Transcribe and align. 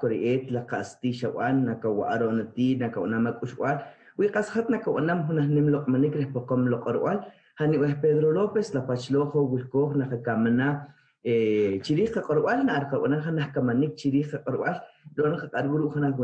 kore 0.00 0.14
et 0.14 0.50
la 0.50 0.62
kasti 0.62 1.12
shawan 1.12 1.64
na 1.64 1.74
ka 1.74 1.88
waro 1.90 2.30
na 2.30 2.44
ti 2.44 2.76
na 2.76 2.88
ka 2.88 3.00
unama 3.00 3.32
kushwan 3.40 3.82
wi 4.18 4.28
kashat 4.28 4.70
na 4.70 4.78
ka 4.78 4.90
unam 4.90 5.26
huna 5.26 5.42
nimlo 5.42 5.84
manik 5.88 6.14
reh 6.14 6.30
pokom 6.30 6.66
lo 6.70 6.78
korwal 6.78 7.18
hani 7.58 7.78
weh 7.82 7.94
Pedro 8.02 8.30
López 8.30 8.74
la 8.74 8.80
pachlojo 8.86 9.42
wilkoh 9.50 9.96
na 9.96 10.06
ka 10.06 10.16
kamana 10.22 10.86
eh 11.24 11.80
chirih 11.82 12.14
ka 12.14 12.20
korwal 12.22 12.62
na 12.64 12.78
arka 12.78 12.96
unan 13.02 13.20
hana 13.20 13.50
ka 13.50 13.60
manik 13.60 13.96
chirih 13.98 14.30
ka 14.30 14.38
korwal 14.46 14.78
don 15.16 15.34
ka 15.36 15.48
karburu 15.50 15.90
hana 15.90 16.14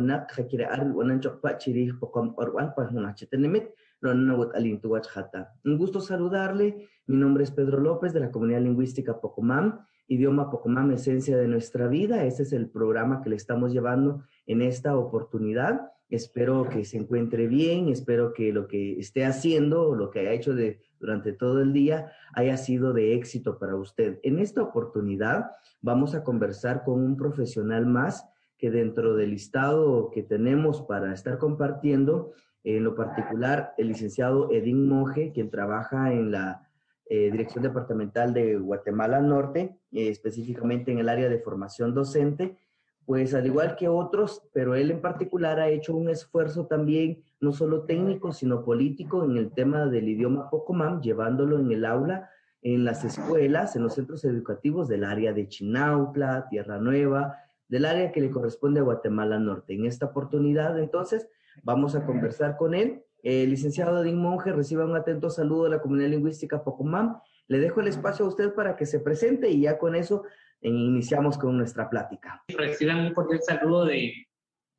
Un 5.64 5.78
gusto 5.78 6.00
saludarle. 6.00 6.88
Mi 7.06 7.16
nombre 7.16 7.44
es 7.44 7.50
Pedro 7.50 7.80
López 7.80 8.12
de 8.12 8.20
la 8.20 8.30
Comunidad 8.30 8.60
Lingüística 8.60 9.18
Pocomam, 9.18 9.80
idioma 10.08 10.50
Pocomam, 10.50 10.90
esencia 10.90 11.38
de 11.38 11.48
nuestra 11.48 11.88
vida. 11.88 12.24
Este 12.24 12.42
es 12.42 12.52
el 12.52 12.68
programa 12.68 13.22
que 13.22 13.30
le 13.30 13.36
estamos 13.36 13.72
llevando 13.72 14.22
en 14.46 14.60
esta 14.60 14.96
oportunidad. 14.96 15.90
Espero 16.10 16.68
que 16.68 16.84
se 16.84 16.98
encuentre 16.98 17.46
bien, 17.46 17.88
espero 17.88 18.34
que 18.34 18.52
lo 18.52 18.68
que 18.68 18.98
esté 18.98 19.24
haciendo, 19.24 19.94
lo 19.94 20.10
que 20.10 20.20
haya 20.20 20.32
hecho 20.32 20.54
durante 21.00 21.32
todo 21.32 21.62
el 21.62 21.72
día, 21.72 22.12
haya 22.34 22.58
sido 22.58 22.92
de 22.92 23.14
éxito 23.14 23.58
para 23.58 23.74
usted. 23.74 24.20
En 24.22 24.38
esta 24.38 24.62
oportunidad 24.62 25.52
vamos 25.80 26.14
a 26.14 26.22
conversar 26.22 26.84
con 26.84 27.00
un 27.00 27.16
profesional 27.16 27.86
más 27.86 28.28
que 28.58 28.70
dentro 28.70 29.14
del 29.14 29.30
listado 29.30 30.10
que 30.10 30.22
tenemos 30.22 30.82
para 30.82 31.12
estar 31.12 31.38
compartiendo 31.38 32.32
en 32.64 32.82
lo 32.82 32.94
particular, 32.94 33.74
el 33.76 33.88
licenciado 33.88 34.50
Edín 34.50 34.88
Monge, 34.88 35.32
quien 35.32 35.50
trabaja 35.50 36.12
en 36.12 36.32
la 36.32 36.68
eh, 37.06 37.30
Dirección 37.30 37.62
Departamental 37.62 38.32
de 38.32 38.56
Guatemala 38.56 39.20
Norte, 39.20 39.76
eh, 39.92 40.08
específicamente 40.08 40.90
en 40.90 40.98
el 40.98 41.10
área 41.10 41.28
de 41.28 41.38
formación 41.38 41.94
docente, 41.94 42.56
pues 43.04 43.34
al 43.34 43.44
igual 43.44 43.76
que 43.76 43.88
otros, 43.88 44.42
pero 44.54 44.74
él 44.74 44.90
en 44.90 45.02
particular 45.02 45.60
ha 45.60 45.68
hecho 45.68 45.94
un 45.94 46.08
esfuerzo 46.08 46.66
también, 46.66 47.22
no 47.38 47.52
solo 47.52 47.82
técnico, 47.82 48.32
sino 48.32 48.64
político 48.64 49.24
en 49.24 49.36
el 49.36 49.50
tema 49.50 49.84
del 49.84 50.08
idioma 50.08 50.48
Pocomam, 50.48 51.02
llevándolo 51.02 51.58
en 51.58 51.70
el 51.70 51.84
aula, 51.84 52.30
en 52.62 52.84
las 52.86 53.04
escuelas, 53.04 53.76
en 53.76 53.82
los 53.82 53.94
centros 53.94 54.24
educativos 54.24 54.88
del 54.88 55.04
área 55.04 55.34
de 55.34 55.46
Chinautla, 55.48 56.48
Tierra 56.48 56.78
Nueva, 56.78 57.36
del 57.68 57.84
área 57.84 58.10
que 58.10 58.22
le 58.22 58.30
corresponde 58.30 58.80
a 58.80 58.84
Guatemala 58.84 59.38
Norte. 59.38 59.74
En 59.74 59.84
esta 59.84 60.06
oportunidad, 60.06 60.78
entonces, 60.78 61.28
Vamos 61.62 61.94
a 61.94 62.04
conversar 62.04 62.56
con 62.56 62.74
él. 62.74 63.02
El 63.22 63.50
licenciado 63.50 64.02
Edín 64.02 64.20
Monge, 64.20 64.52
reciba 64.52 64.84
un 64.84 64.96
atento 64.96 65.30
saludo 65.30 65.64
de 65.64 65.70
la 65.70 65.80
comunidad 65.80 66.10
lingüística 66.10 66.62
Pocomam. 66.62 67.20
Le 67.48 67.58
dejo 67.58 67.80
el 67.80 67.88
espacio 67.88 68.24
a 68.24 68.28
usted 68.28 68.54
para 68.54 68.76
que 68.76 68.86
se 68.86 69.00
presente 69.00 69.48
y 69.48 69.62
ya 69.62 69.78
con 69.78 69.94
eso 69.94 70.24
eh, 70.60 70.68
iniciamos 70.68 71.38
con 71.38 71.56
nuestra 71.56 71.88
plática. 71.88 72.42
Reciban 72.48 73.00
un 73.00 73.14
cordial 73.14 73.40
saludo 73.42 73.86
de 73.86 74.26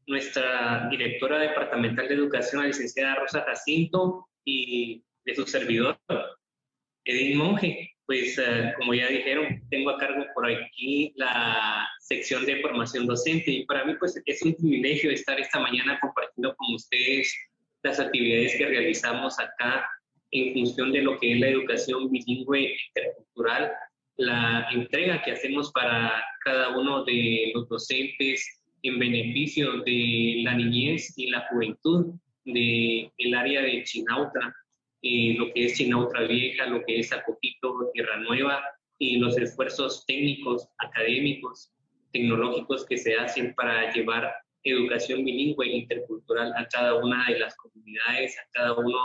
nuestra 0.08 0.88
directora 0.90 1.40
departamental 1.40 2.08
de 2.08 2.14
educación, 2.14 2.62
la 2.62 2.68
licenciada 2.68 3.16
Rosa 3.16 3.42
Jacinto, 3.42 4.28
y 4.46 5.04
de 5.26 5.36
su 5.36 5.46
servidor, 5.48 5.98
Edín 7.04 7.38
Monge. 7.38 7.95
Pues 8.06 8.38
eh, 8.38 8.74
como 8.78 8.94
ya 8.94 9.08
dijeron, 9.08 9.62
tengo 9.70 9.90
a 9.90 9.98
cargo 9.98 10.26
por 10.36 10.50
aquí 10.50 11.12
la 11.16 11.88
sección 12.00 12.46
de 12.46 12.62
formación 12.62 13.08
docente 13.08 13.50
y 13.50 13.66
para 13.66 13.84
mí 13.84 13.96
pues 13.98 14.22
es 14.24 14.42
un 14.44 14.54
privilegio 14.56 15.10
estar 15.10 15.40
esta 15.40 15.60
mañana 15.60 16.00
compartiendo 16.00 16.56
con 16.56 16.76
ustedes 16.76 17.36
las 17.82 18.00
actividades 18.00 18.56
que 18.58 18.66
realizamos 18.68 19.40
acá 19.40 19.88
en 20.32 20.54
función 20.54 20.92
de 20.92 21.02
lo 21.02 21.20
que 21.20 21.34
es 21.34 21.40
la 21.40 21.50
educación 21.50 22.12
bilingüe 22.12 22.76
intercultural, 22.88 23.72
la 24.18 24.68
entrega 24.72 25.22
que 25.24 25.32
hacemos 25.32 25.72
para 25.72 26.24
cada 26.44 26.78
uno 26.78 27.04
de 27.06 27.52
los 27.54 27.68
docentes 27.70 28.64
en 28.84 29.00
beneficio 29.00 29.82
de 29.84 30.42
la 30.44 30.56
niñez 30.56 31.14
y 31.18 31.30
la 31.30 31.48
juventud 31.50 32.14
del 32.46 33.12
el 33.18 33.34
área 33.34 33.62
de 33.62 33.84
Chinautra, 33.84 34.54
eh, 35.08 35.36
lo 35.38 35.54
que 35.54 35.66
es 35.66 35.78
Chinautra 35.78 36.22
Vieja, 36.22 36.66
lo 36.66 36.84
que 36.84 37.00
es 37.00 37.14
Acopito, 37.14 37.92
Tierra 37.94 38.18
Nueva, 38.18 38.64
y 38.98 39.18
los 39.18 39.38
esfuerzos 39.38 40.04
técnicos, 40.08 40.68
académicos 40.80 41.72
tecnológicos 42.12 42.86
que 42.88 42.98
se 42.98 43.14
hacen 43.16 43.54
para 43.54 43.94
llevar 43.94 44.34
educación 44.64 45.24
bilingüe 45.24 45.68
e 45.68 45.78
intercultural 45.78 46.52
a 46.58 46.66
cada 46.70 46.96
una 46.96 47.28
de 47.30 47.38
las 47.38 47.56
comunidades, 47.58 48.36
a 48.40 48.50
cada 48.54 48.74
uno 48.74 48.98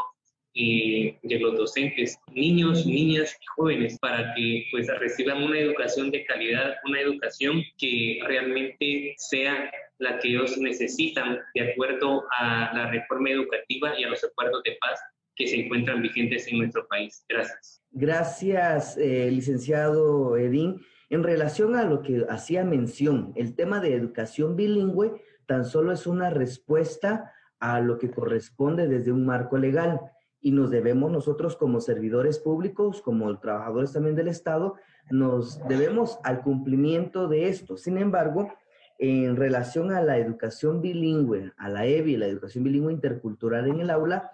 eh, 0.54 1.18
de 1.22 1.38
los 1.38 1.58
docentes, 1.58 2.18
niños, 2.32 2.86
niñas 2.86 3.36
y 3.38 3.46
jóvenes, 3.56 3.98
para 3.98 4.32
que 4.34 4.66
pues 4.70 4.88
reciban 4.98 5.42
una 5.42 5.58
educación 5.58 6.10
de 6.10 6.24
calidad, 6.24 6.76
una 6.84 7.00
educación 7.00 7.62
que 7.76 8.20
realmente 8.26 9.14
sea 9.18 9.70
la 9.98 10.18
que 10.18 10.28
ellos 10.28 10.56
necesitan 10.56 11.40
de 11.54 11.72
acuerdo 11.72 12.24
a 12.38 12.72
la 12.74 12.90
reforma 12.90 13.30
educativa 13.30 13.98
y 13.98 14.04
a 14.04 14.08
los 14.08 14.24
acuerdos 14.24 14.62
de 14.62 14.78
paz 14.80 14.98
que 15.40 15.48
se 15.48 15.56
encuentran 15.56 16.02
vigentes 16.02 16.46
en 16.48 16.58
nuestro 16.58 16.86
país. 16.86 17.24
Gracias. 17.26 17.82
Gracias, 17.92 18.98
eh, 18.98 19.30
licenciado 19.30 20.36
Edín. 20.36 20.82
En 21.08 21.22
relación 21.22 21.76
a 21.76 21.84
lo 21.84 22.02
que 22.02 22.26
hacía 22.28 22.62
mención, 22.62 23.32
el 23.36 23.54
tema 23.54 23.80
de 23.80 23.94
educación 23.94 24.54
bilingüe 24.54 25.22
tan 25.46 25.64
solo 25.64 25.92
es 25.92 26.06
una 26.06 26.28
respuesta 26.28 27.32
a 27.58 27.80
lo 27.80 27.96
que 27.96 28.10
corresponde 28.10 28.86
desde 28.86 29.12
un 29.12 29.24
marco 29.24 29.56
legal 29.56 30.00
y 30.42 30.52
nos 30.52 30.70
debemos 30.70 31.10
nosotros 31.10 31.56
como 31.56 31.80
servidores 31.80 32.38
públicos, 32.38 33.00
como 33.00 33.38
trabajadores 33.40 33.92
también 33.94 34.16
del 34.16 34.28
Estado, 34.28 34.76
nos 35.10 35.66
debemos 35.68 36.18
al 36.22 36.42
cumplimiento 36.42 37.28
de 37.28 37.48
esto. 37.48 37.78
Sin 37.78 37.96
embargo, 37.96 38.52
en 38.98 39.36
relación 39.36 39.90
a 39.90 40.02
la 40.02 40.18
educación 40.18 40.82
bilingüe, 40.82 41.52
a 41.56 41.70
la 41.70 41.86
EBI, 41.86 42.18
la 42.18 42.26
educación 42.26 42.62
bilingüe 42.64 42.92
intercultural 42.92 43.66
en 43.68 43.80
el 43.80 43.88
aula, 43.88 44.32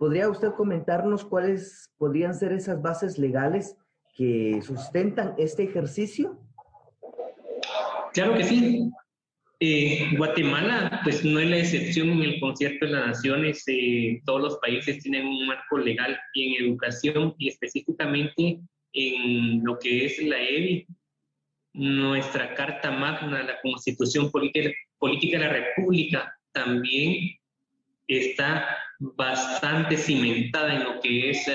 ¿podría 0.00 0.30
usted 0.30 0.52
comentarnos 0.52 1.26
cuáles 1.26 1.90
podrían 1.98 2.34
ser 2.34 2.52
esas 2.52 2.80
bases 2.80 3.18
legales 3.18 3.76
que 4.16 4.62
sustentan 4.62 5.34
este 5.36 5.64
ejercicio? 5.64 6.40
Claro 8.14 8.34
que 8.34 8.44
sí. 8.44 8.90
Eh, 9.60 10.08
Guatemala, 10.16 11.02
pues 11.04 11.22
no 11.22 11.38
es 11.38 11.50
la 11.50 11.58
excepción 11.58 12.08
en 12.12 12.22
el 12.22 12.40
concierto 12.40 12.86
de 12.86 12.92
las 12.92 13.08
naciones. 13.08 13.62
Eh, 13.66 14.22
todos 14.24 14.40
los 14.40 14.56
países 14.56 15.02
tienen 15.02 15.26
un 15.26 15.46
marco 15.46 15.76
legal 15.76 16.18
y 16.32 16.56
en 16.56 16.64
educación 16.64 17.34
y 17.36 17.50
específicamente 17.50 18.58
en 18.94 19.62
lo 19.62 19.78
que 19.78 20.06
es 20.06 20.18
la 20.22 20.40
EBI, 20.40 20.86
nuestra 21.74 22.54
Carta 22.54 22.90
Magna, 22.90 23.42
la 23.42 23.60
Constitución 23.60 24.30
Política, 24.30 24.70
Política 24.98 25.38
de 25.38 25.44
la 25.44 25.52
República, 25.52 26.34
también 26.52 27.38
está 28.08 28.66
bastante 29.00 29.96
cimentada 29.96 30.76
en 30.76 30.84
lo 30.84 31.00
que 31.00 31.30
es 31.30 31.50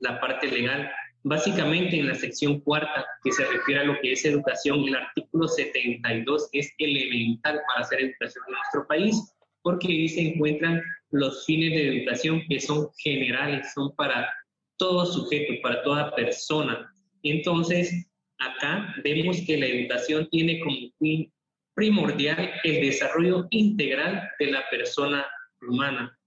la 0.00 0.18
parte 0.20 0.48
legal 0.48 0.90
Básicamente 1.24 1.98
en 1.98 2.06
la 2.06 2.14
sección 2.14 2.60
cuarta, 2.60 3.04
que 3.24 3.32
se 3.32 3.44
refiere 3.44 3.80
a 3.80 3.84
lo 3.84 4.00
que 4.00 4.12
es 4.12 4.24
educación, 4.24 4.84
el 4.88 4.94
artículo 4.94 5.48
72 5.48 6.48
es 6.52 6.72
elemental 6.78 7.60
para 7.66 7.84
hacer 7.84 8.00
educación 8.00 8.44
en 8.46 8.54
nuestro 8.54 8.86
país, 8.86 9.34
porque 9.62 9.88
ahí 9.88 10.08
se 10.08 10.20
encuentran 10.28 10.82
los 11.10 11.44
fines 11.44 11.72
de 11.72 11.98
educación 11.98 12.42
que 12.48 12.60
son 12.60 12.88
generales, 12.98 13.72
son 13.74 13.94
para 13.96 14.32
todo 14.78 15.04
sujeto, 15.06 15.54
para 15.62 15.82
toda 15.82 16.14
persona. 16.14 16.94
Entonces, 17.22 18.10
acá 18.38 18.94
vemos 19.02 19.38
que 19.46 19.58
la 19.58 19.66
educación 19.66 20.28
tiene 20.30 20.60
como 20.60 20.76
fin 21.00 21.32
primordial 21.74 22.52
el 22.62 22.80
desarrollo 22.80 23.46
integral 23.50 24.28
de 24.38 24.52
la 24.52 24.64
persona 24.70 25.26
humana. 25.60 26.17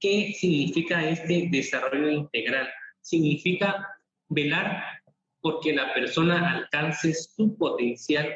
¿Qué 0.00 0.32
significa 0.38 1.08
este 1.08 1.48
desarrollo 1.50 2.10
integral? 2.10 2.68
Significa 3.00 3.88
velar 4.28 4.82
porque 5.40 5.72
la 5.72 5.92
persona 5.94 6.52
alcance 6.52 7.14
su 7.14 7.56
potencial 7.56 8.34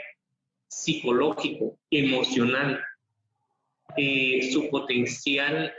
psicológico, 0.69 1.79
emocional, 1.91 2.83
eh, 3.97 4.51
su 4.53 4.71
potencial 4.71 5.73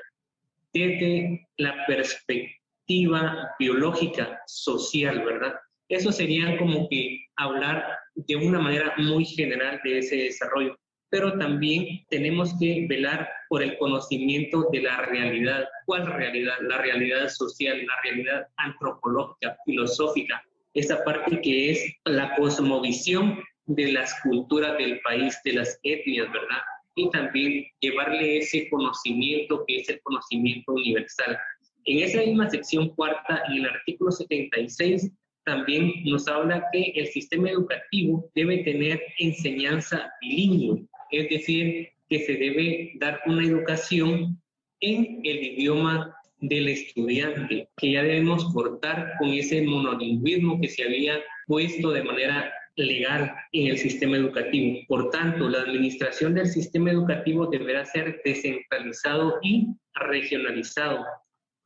desde 0.74 1.48
la 1.58 1.86
perspectiva 1.88 3.50
biológica, 3.60 4.42
social, 4.46 5.24
¿verdad? 5.24 5.56
Eso 5.90 6.12
sería 6.12 6.58
como 6.58 6.88
que 6.90 7.26
hablar 7.36 7.86
de 8.16 8.36
una 8.36 8.60
manera 8.60 8.94
muy 8.98 9.26
general 9.26 9.82
de 9.84 10.00
ese 10.00 10.16
desarrollo, 10.16 10.78
pero 11.14 11.38
también 11.38 12.04
tenemos 12.10 12.56
que 12.60 12.88
velar 12.90 13.30
por 13.48 13.62
el 13.62 13.78
conocimiento 13.78 14.68
de 14.72 14.82
la 14.82 14.98
realidad. 15.02 15.64
¿Cuál 15.86 16.08
realidad? 16.08 16.56
La 16.62 16.80
realidad 16.80 17.30
social, 17.30 17.86
la 17.86 17.94
realidad 18.04 18.48
antropológica, 18.58 19.56
filosófica, 19.64 20.44
esa 20.74 21.04
parte 21.04 21.40
que 21.40 21.70
es 21.70 21.96
la 22.06 22.36
cosmovisión 22.36 23.44
de 23.68 23.92
las 23.92 24.20
culturas 24.24 24.76
del 24.80 25.02
país, 25.02 25.40
de 25.46 25.54
las 25.54 25.80
etnias, 25.84 26.32
¿verdad? 26.32 26.62
Y 26.96 27.08
también 27.12 27.64
llevarle 27.80 28.40
ese 28.40 28.68
conocimiento 28.72 29.66
que 29.68 29.82
es 29.82 29.90
el 29.90 30.02
conocimiento 30.02 30.72
universal. 30.72 31.38
En 31.86 32.00
esa 32.00 32.22
misma 32.22 32.50
sección 32.50 32.90
cuarta, 32.96 33.44
en 33.50 33.58
el 33.58 33.70
artículo 33.70 34.10
76, 34.10 35.12
también 35.46 35.94
nos 36.06 36.28
habla 36.28 36.66
que 36.72 36.92
el 36.96 37.06
sistema 37.08 37.52
educativo 37.52 38.32
debe 38.34 38.64
tener 38.64 39.00
enseñanza 39.20 40.12
bilingüe, 40.22 40.88
es 41.14 41.30
decir, 41.30 41.90
que 42.10 42.20
se 42.20 42.34
debe 42.34 42.92
dar 42.96 43.22
una 43.26 43.46
educación 43.46 44.42
en 44.82 45.22
el 45.24 45.44
idioma 45.44 46.16
del 46.40 46.68
estudiante, 46.68 47.70
que 47.78 47.92
ya 47.92 48.04
debemos 48.04 48.52
cortar 48.54 49.14
con 49.20 49.30
ese 49.30 49.62
monolingüismo 49.62 50.60
que 50.60 50.68
se 50.68 50.84
había 50.84 51.20
puesto 51.48 51.92
de 51.92 52.04
manera 52.04 52.52
legal 52.76 53.34
en 53.52 53.68
el 53.68 53.78
sistema 53.78 54.18
educativo. 54.18 54.80
Por 54.88 55.10
tanto, 55.12 55.48
la 55.48 55.62
administración 55.62 56.34
del 56.34 56.48
sistema 56.48 56.92
educativo 56.92 57.48
deberá 57.48 57.86
ser 57.86 58.20
descentralizado 58.26 59.40
y 59.42 59.68
regionalizado. 59.94 61.06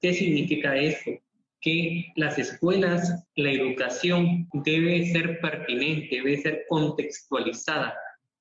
¿Qué 0.01 0.13
significa 0.13 0.77
esto? 0.77 1.11
que 1.59 2.05
las 2.15 2.37
escuelas, 2.37 3.25
la 3.35 3.51
educación 3.51 4.47
debe 4.53 5.07
ser 5.07 5.39
pertinente, 5.41 6.17
debe 6.17 6.37
ser 6.37 6.65
contextualizada, 6.69 7.95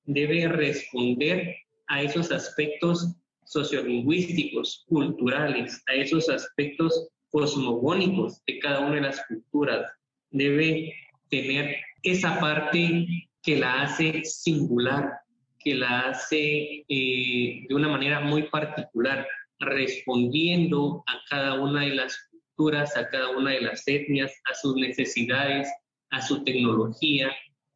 debe 0.07 0.47
responder 0.47 1.55
a 1.87 2.01
esos 2.01 2.31
aspectos 2.31 3.15
sociolingüísticos, 3.45 4.85
culturales, 4.87 5.81
a 5.87 5.93
esos 5.93 6.27
aspectos 6.29 7.07
cosmogónicos 7.29 8.43
de 8.45 8.59
cada 8.59 8.79
una 8.79 8.95
de 8.95 9.01
las 9.01 9.23
culturas. 9.27 9.89
Debe 10.31 10.93
tener 11.29 11.77
esa 12.03 12.39
parte 12.39 13.07
que 13.43 13.57
la 13.57 13.83
hace 13.83 14.23
singular, 14.23 15.13
que 15.59 15.75
la 15.75 16.09
hace 16.09 16.83
eh, 16.87 17.65
de 17.67 17.75
una 17.75 17.89
manera 17.89 18.19
muy 18.21 18.43
particular, 18.43 19.27
respondiendo 19.59 21.03
a 21.07 21.19
cada 21.29 21.61
una 21.61 21.81
de 21.81 21.95
las 21.95 22.17
a 22.59 23.07
cada 23.09 23.29
una 23.37 23.51
de 23.51 23.61
las 23.61 23.87
etnias, 23.87 24.31
a 24.49 24.53
sus 24.55 24.75
necesidades, 24.77 25.71
a 26.09 26.19
su 26.21 26.43
tecnología, 26.43 27.31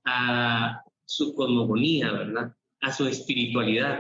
a 0.06 0.82
su 1.16 1.34
cosmogonía, 1.34 2.12
¿verdad? 2.12 2.56
A 2.82 2.92
su 2.92 3.08
espiritualidad. 3.08 4.00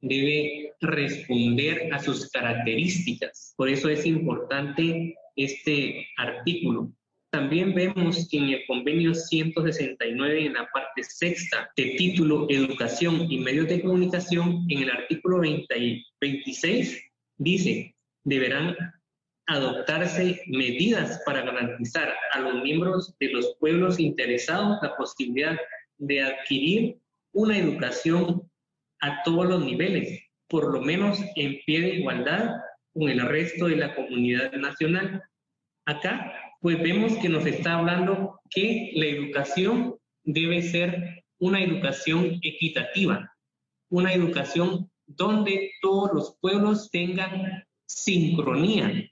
Debe 0.00 0.72
responder 0.80 1.92
a 1.92 1.98
sus 1.98 2.30
características. 2.30 3.54
Por 3.56 3.68
eso 3.68 3.88
es 3.88 4.06
importante 4.06 5.16
este 5.36 6.06
artículo. 6.16 6.92
También 7.30 7.74
vemos 7.74 8.26
que 8.30 8.38
en 8.38 8.48
el 8.48 8.66
convenio 8.66 9.14
169, 9.14 10.46
en 10.46 10.54
la 10.54 10.66
parte 10.72 11.04
sexta, 11.04 11.70
de 11.76 11.94
título 11.96 12.46
Educación 12.48 13.30
y 13.30 13.38
Medios 13.38 13.68
de 13.68 13.82
Comunicación, 13.82 14.64
en 14.68 14.82
el 14.84 14.90
artículo 14.90 15.40
20, 15.40 16.04
26, 16.20 17.02
dice, 17.36 17.94
deberán 18.24 18.74
adoptarse 19.46 20.40
medidas 20.46 21.20
para 21.24 21.42
garantizar 21.42 22.14
a 22.32 22.40
los 22.40 22.62
miembros 22.62 23.14
de 23.18 23.30
los 23.30 23.56
pueblos 23.58 23.98
interesados 23.98 24.78
la 24.82 24.94
posibilidad 24.96 25.56
de 25.98 26.22
adquirir 26.22 26.98
una 27.32 27.58
educación 27.58 28.50
a 29.00 29.22
todos 29.22 29.46
los 29.46 29.64
niveles, 29.64 30.20
por 30.48 30.72
lo 30.72 30.80
menos 30.80 31.20
en 31.36 31.58
pie 31.66 31.80
de 31.80 31.94
igualdad 31.96 32.56
con 32.92 33.08
el 33.08 33.20
resto 33.20 33.66
de 33.66 33.76
la 33.76 33.94
comunidad 33.94 34.52
nacional. 34.52 35.22
Acá, 35.86 36.32
pues 36.60 36.82
vemos 36.82 37.16
que 37.18 37.28
nos 37.28 37.46
está 37.46 37.74
hablando 37.74 38.40
que 38.50 38.90
la 38.94 39.06
educación 39.06 39.96
debe 40.24 40.62
ser 40.62 41.24
una 41.38 41.62
educación 41.62 42.38
equitativa, 42.42 43.32
una 43.90 44.12
educación 44.12 44.90
donde 45.06 45.70
todos 45.80 46.12
los 46.12 46.36
pueblos 46.40 46.90
tengan 46.90 47.64
sincronía, 47.86 49.08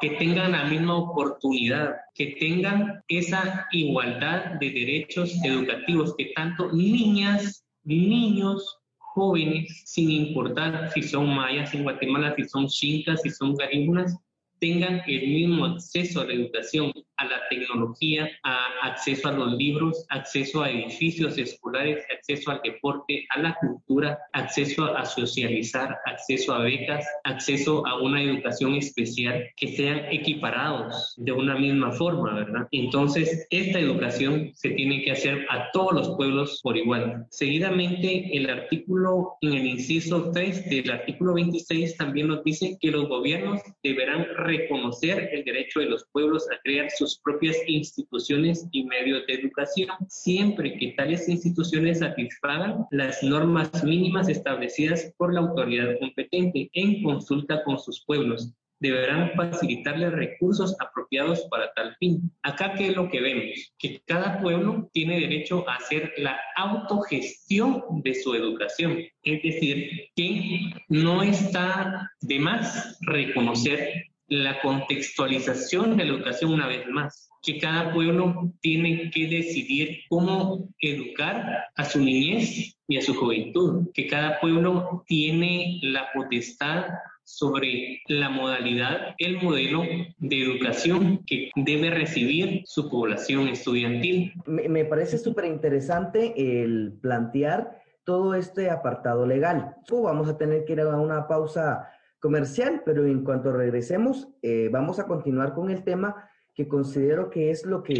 que 0.00 0.10
tengan 0.10 0.52
la 0.52 0.64
misma 0.64 0.96
oportunidad, 0.96 1.96
que 2.14 2.36
tengan 2.38 3.02
esa 3.08 3.66
igualdad 3.72 4.58
de 4.60 4.70
derechos 4.70 5.32
educativos, 5.44 6.14
que 6.16 6.32
tanto 6.36 6.72
niñas, 6.72 7.64
niños, 7.84 8.78
jóvenes, 8.98 9.82
sin 9.86 10.10
importar 10.10 10.90
si 10.92 11.02
son 11.02 11.34
mayas 11.34 11.74
en 11.74 11.82
Guatemala, 11.82 12.34
si 12.36 12.44
son 12.44 12.68
chincas, 12.68 13.22
si 13.22 13.30
son 13.30 13.54
garíbunas, 13.54 14.16
tengan 14.60 15.02
el 15.06 15.28
mismo 15.28 15.64
acceso 15.66 16.20
a 16.20 16.24
la 16.24 16.34
educación, 16.34 16.92
a 17.18 17.24
la 17.24 17.40
tecnología, 17.50 18.30
a 18.44 18.68
acceso 18.82 19.28
a 19.28 19.32
los 19.32 19.54
libros, 19.54 20.06
acceso 20.08 20.62
a 20.62 20.70
edificios 20.70 21.36
escolares, 21.36 22.04
acceso 22.16 22.50
al 22.50 22.60
deporte, 22.62 23.26
a 23.30 23.40
la 23.40 23.56
cultura, 23.60 24.18
acceso 24.32 24.84
a 24.96 25.04
socializar, 25.04 25.96
acceso 26.06 26.54
a 26.54 26.60
becas, 26.60 27.06
acceso 27.24 27.86
a 27.86 28.00
una 28.00 28.22
educación 28.22 28.74
especial 28.74 29.48
que 29.56 29.68
sean 29.76 30.06
equiparados 30.10 31.14
de 31.16 31.32
una 31.32 31.56
misma 31.56 31.92
forma, 31.92 32.34
¿verdad? 32.34 32.68
Entonces, 32.72 33.46
esta 33.50 33.78
educación 33.78 34.52
se 34.54 34.70
tiene 34.70 35.02
que 35.02 35.12
hacer 35.12 35.46
a 35.50 35.70
todos 35.72 35.92
los 35.92 36.16
pueblos 36.16 36.60
por 36.62 36.76
igual. 36.76 37.26
Seguidamente, 37.30 38.36
el 38.36 38.48
artículo, 38.48 39.36
en 39.40 39.54
el 39.54 39.66
inciso 39.66 40.30
3 40.32 40.70
del 40.70 40.90
artículo 40.90 41.34
26 41.34 41.96
también 41.96 42.28
nos 42.28 42.44
dice 42.44 42.76
que 42.80 42.90
los 42.90 43.08
gobiernos 43.08 43.60
deberán 43.82 44.26
reconocer 44.36 45.30
el 45.32 45.44
derecho 45.44 45.80
de 45.80 45.86
los 45.86 46.06
pueblos 46.12 46.46
a 46.50 46.58
crear 46.62 46.90
sus 46.90 47.07
propias 47.16 47.56
instituciones 47.66 48.66
y 48.72 48.84
medios 48.84 49.26
de 49.26 49.34
educación, 49.34 49.88
siempre 50.08 50.76
que 50.76 50.94
tales 50.96 51.28
instituciones 51.28 52.00
satisfagan 52.00 52.86
las 52.90 53.22
normas 53.22 53.84
mínimas 53.84 54.28
establecidas 54.28 55.12
por 55.16 55.32
la 55.32 55.40
autoridad 55.40 55.98
competente 55.98 56.70
en 56.72 57.02
consulta 57.02 57.64
con 57.64 57.78
sus 57.78 58.04
pueblos 58.04 58.52
deberán 58.80 59.32
facilitarles 59.34 60.12
recursos 60.12 60.76
apropiados 60.80 61.46
para 61.50 61.72
tal 61.74 61.96
fin. 61.96 62.30
Acá, 62.42 62.74
¿qué 62.74 62.88
es 62.88 62.96
lo 62.96 63.08
que 63.08 63.20
vemos? 63.20 63.72
Que 63.78 64.00
cada 64.06 64.40
pueblo 64.40 64.88
tiene 64.92 65.20
derecho 65.20 65.68
a 65.68 65.76
hacer 65.76 66.12
la 66.18 66.38
autogestión 66.56 67.82
de 68.02 68.14
su 68.14 68.34
educación. 68.34 68.98
Es 69.22 69.42
decir, 69.42 70.10
que 70.14 70.70
no 70.88 71.22
está 71.22 72.10
de 72.20 72.38
más 72.38 72.98
reconocer 73.00 74.07
la 74.28 74.60
contextualización 74.60 75.96
de 75.96 76.04
la 76.04 76.14
educación 76.14 76.52
una 76.52 76.66
vez 76.66 76.86
más, 76.88 77.28
que 77.42 77.58
cada 77.58 77.92
pueblo 77.92 78.52
tiene 78.60 79.10
que 79.10 79.26
decidir 79.26 80.00
cómo 80.08 80.68
educar 80.80 81.66
a 81.76 81.84
su 81.84 82.00
niñez 82.00 82.76
y 82.86 82.96
a 82.96 83.02
su 83.02 83.14
juventud, 83.14 83.88
que 83.94 84.06
cada 84.06 84.40
pueblo 84.40 85.04
tiene 85.06 85.78
la 85.82 86.08
potestad 86.12 86.86
sobre 87.24 88.00
la 88.08 88.30
modalidad, 88.30 89.14
el 89.18 89.42
modelo 89.42 89.82
de 90.16 90.42
educación 90.42 91.22
que 91.26 91.50
debe 91.56 91.90
recibir 91.90 92.62
su 92.64 92.88
población 92.88 93.48
estudiantil. 93.48 94.32
Me, 94.46 94.84
parece 94.86 95.18
súper 95.18 95.44
interesante 95.44 96.32
el 96.36 96.94
plantear 97.02 97.82
todo 98.04 98.34
este 98.34 98.70
apartado 98.70 99.26
legal. 99.26 99.76
Vamos 99.90 100.26
a 100.28 100.38
tener 100.38 100.64
que 100.64 100.72
ir 100.72 100.80
a 100.80 100.96
una 100.96 101.28
pausa 101.28 101.86
comercial, 102.20 102.82
pero 102.84 103.06
en 103.06 103.24
cuanto 103.24 103.52
regresemos, 103.52 104.28
eh, 104.42 104.68
vamos 104.72 104.98
a 104.98 105.06
continuar 105.06 105.54
con 105.54 105.70
el 105.70 105.84
tema 105.84 106.28
que 106.54 106.68
considero 106.68 107.30
que 107.30 107.50
es 107.50 107.64
lo 107.64 107.82
que 107.82 107.94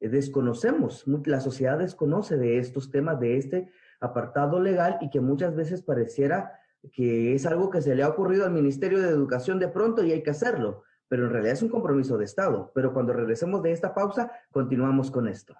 eh, 0.00 0.08
desconocemos, 0.08 1.04
la 1.24 1.40
sociedad 1.40 1.78
desconoce 1.78 2.36
de 2.36 2.58
estos 2.58 2.90
temas, 2.90 3.18
de 3.18 3.36
este 3.36 3.70
apartado 4.00 4.60
legal 4.60 4.98
y 5.00 5.10
que 5.10 5.20
muchas 5.20 5.56
veces 5.56 5.82
pareciera 5.82 6.52
que 6.92 7.34
es 7.34 7.46
algo 7.46 7.70
que 7.70 7.82
se 7.82 7.94
le 7.94 8.02
ha 8.02 8.08
ocurrido 8.08 8.44
al 8.44 8.52
Ministerio 8.52 9.00
de 9.00 9.08
Educación 9.08 9.58
de 9.58 9.68
pronto 9.68 10.04
y 10.04 10.12
hay 10.12 10.22
que 10.22 10.30
hacerlo, 10.30 10.84
pero 11.08 11.24
en 11.24 11.30
realidad 11.30 11.54
es 11.54 11.62
un 11.62 11.68
compromiso 11.68 12.16
de 12.16 12.24
Estado. 12.24 12.70
Pero 12.74 12.92
cuando 12.92 13.12
regresemos 13.12 13.62
de 13.62 13.72
esta 13.72 13.94
pausa, 13.94 14.30
continuamos 14.50 15.10
con 15.10 15.26
esto. 15.26 15.56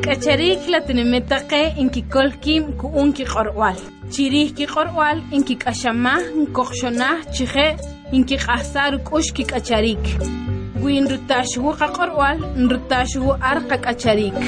Kikacharik 0.00 0.66
la 0.68 0.80
tenemetake 0.80 1.74
en 1.76 1.90
kikolkim 1.90 2.72
kuun 2.78 3.12
kikorwal. 3.12 3.76
Chirih 4.10 4.54
kikorwal 4.56 5.20
en 5.30 5.44
kikashamah 5.44 6.22
nkokshonah 6.40 7.28
chije 7.34 7.76
en 8.10 8.24
kikasar 8.24 8.96
kush 9.04 9.30
kikacharik. 9.36 10.00
Guin 10.80 11.06
rutashu 11.06 11.76
kakorwal 11.78 12.38
rutashu 12.70 13.36
arka 13.42 13.76
kacharik. 13.76 14.40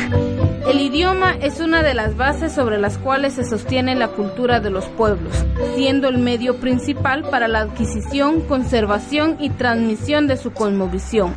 El 0.70 0.80
idioma 0.80 1.36
es 1.42 1.60
una 1.60 1.82
de 1.82 1.92
las 1.92 2.16
bases 2.16 2.52
sobre 2.52 2.78
las 2.78 2.96
cuales 2.96 3.34
se 3.34 3.44
sostiene 3.44 3.94
la 3.94 4.08
cultura 4.08 4.58
de 4.58 4.70
los 4.70 4.86
pueblos, 4.86 5.34
siendo 5.74 6.08
el 6.08 6.16
medio 6.16 6.60
principal 6.60 7.24
para 7.24 7.46
la 7.46 7.60
adquisición, 7.60 8.40
conservación 8.48 9.36
y 9.38 9.50
transmisión 9.50 10.26
de 10.28 10.38
su 10.38 10.52
cosmovisión. 10.52 11.36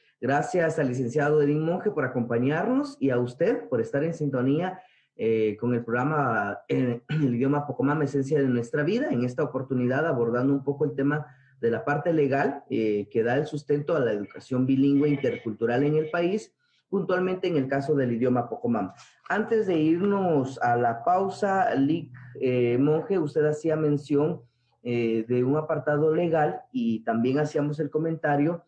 Gracias 0.21 0.77
al 0.77 0.87
licenciado 0.87 1.41
Edín 1.41 1.65
Monge 1.65 1.89
por 1.89 2.05
acompañarnos 2.05 2.95
y 2.99 3.09
a 3.09 3.17
usted 3.17 3.67
por 3.69 3.81
estar 3.81 4.03
en 4.03 4.13
sintonía 4.13 4.79
eh, 5.15 5.57
con 5.59 5.73
el 5.73 5.83
programa 5.83 6.59
en 6.67 7.01
el 7.09 7.33
idioma 7.33 7.65
Pocomam, 7.65 8.03
Esencia 8.03 8.39
de 8.39 8.47
Nuestra 8.47 8.83
Vida, 8.83 9.09
en 9.09 9.23
esta 9.23 9.43
oportunidad 9.43 10.05
abordando 10.05 10.53
un 10.53 10.63
poco 10.63 10.85
el 10.85 10.93
tema 10.93 11.25
de 11.59 11.71
la 11.71 11.83
parte 11.83 12.13
legal 12.13 12.63
eh, 12.69 13.09
que 13.09 13.23
da 13.23 13.35
el 13.35 13.47
sustento 13.47 13.95
a 13.95 13.99
la 13.99 14.11
educación 14.11 14.67
bilingüe 14.67 15.09
intercultural 15.09 15.81
en 15.81 15.95
el 15.95 16.11
país, 16.11 16.53
puntualmente 16.87 17.47
en 17.47 17.57
el 17.57 17.67
caso 17.67 17.95
del 17.95 18.11
idioma 18.11 18.47
Pocomam. 18.47 18.93
Antes 19.27 19.65
de 19.65 19.79
irnos 19.79 20.61
a 20.61 20.75
la 20.75 21.03
pausa, 21.03 21.73
Lick 21.73 22.13
eh, 22.39 22.77
Monge, 22.77 23.17
usted 23.17 23.43
hacía 23.45 23.75
mención 23.75 24.43
de 24.83 25.43
un 25.45 25.57
apartado 25.57 26.11
legal 26.15 26.61
y 26.71 27.03
también 27.03 27.37
hacíamos 27.37 27.79
el 27.79 27.91
comentario 27.91 28.65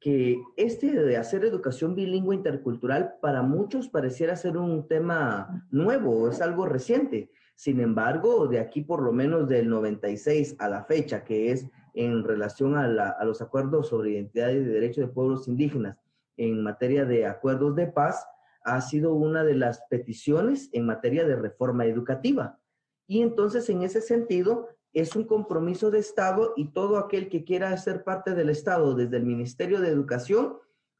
que 0.00 0.42
este 0.56 0.92
de 0.92 1.16
hacer 1.18 1.44
educación 1.44 1.94
bilingüe 1.94 2.34
intercultural 2.34 3.16
para 3.20 3.42
muchos 3.42 3.88
pareciera 3.88 4.34
ser 4.34 4.56
un 4.56 4.88
tema 4.88 5.66
nuevo, 5.70 6.28
es 6.30 6.40
algo 6.40 6.64
reciente. 6.64 7.30
Sin 7.54 7.80
embargo, 7.80 8.46
de 8.46 8.58
aquí 8.58 8.80
por 8.80 9.02
lo 9.02 9.12
menos 9.12 9.46
del 9.46 9.68
96 9.68 10.56
a 10.58 10.68
la 10.68 10.84
fecha, 10.84 11.22
que 11.22 11.52
es 11.52 11.66
en 11.92 12.24
relación 12.24 12.76
a, 12.76 12.84
a 13.10 13.24
los 13.26 13.42
acuerdos 13.42 13.88
sobre 13.88 14.12
identidad 14.12 14.48
y 14.48 14.60
derechos 14.60 15.06
de 15.06 15.12
pueblos 15.12 15.46
indígenas 15.46 15.98
en 16.38 16.62
materia 16.62 17.04
de 17.04 17.26
acuerdos 17.26 17.76
de 17.76 17.86
paz, 17.86 18.26
ha 18.64 18.80
sido 18.80 19.12
una 19.12 19.44
de 19.44 19.54
las 19.54 19.82
peticiones 19.90 20.70
en 20.72 20.86
materia 20.86 21.26
de 21.26 21.36
reforma 21.36 21.84
educativa. 21.84 22.58
Y 23.06 23.20
entonces, 23.20 23.68
en 23.68 23.82
ese 23.82 24.00
sentido, 24.00 24.68
es 24.92 25.14
un 25.14 25.24
compromiso 25.24 25.90
de 25.90 25.98
Estado 25.98 26.52
y 26.56 26.72
todo 26.72 26.98
aquel 26.98 27.28
que 27.28 27.44
quiera 27.44 27.76
ser 27.76 28.02
parte 28.04 28.34
del 28.34 28.50
Estado 28.50 28.94
desde 28.94 29.16
el 29.16 29.24
Ministerio 29.24 29.80
de 29.80 29.88
Educación, 29.88 30.56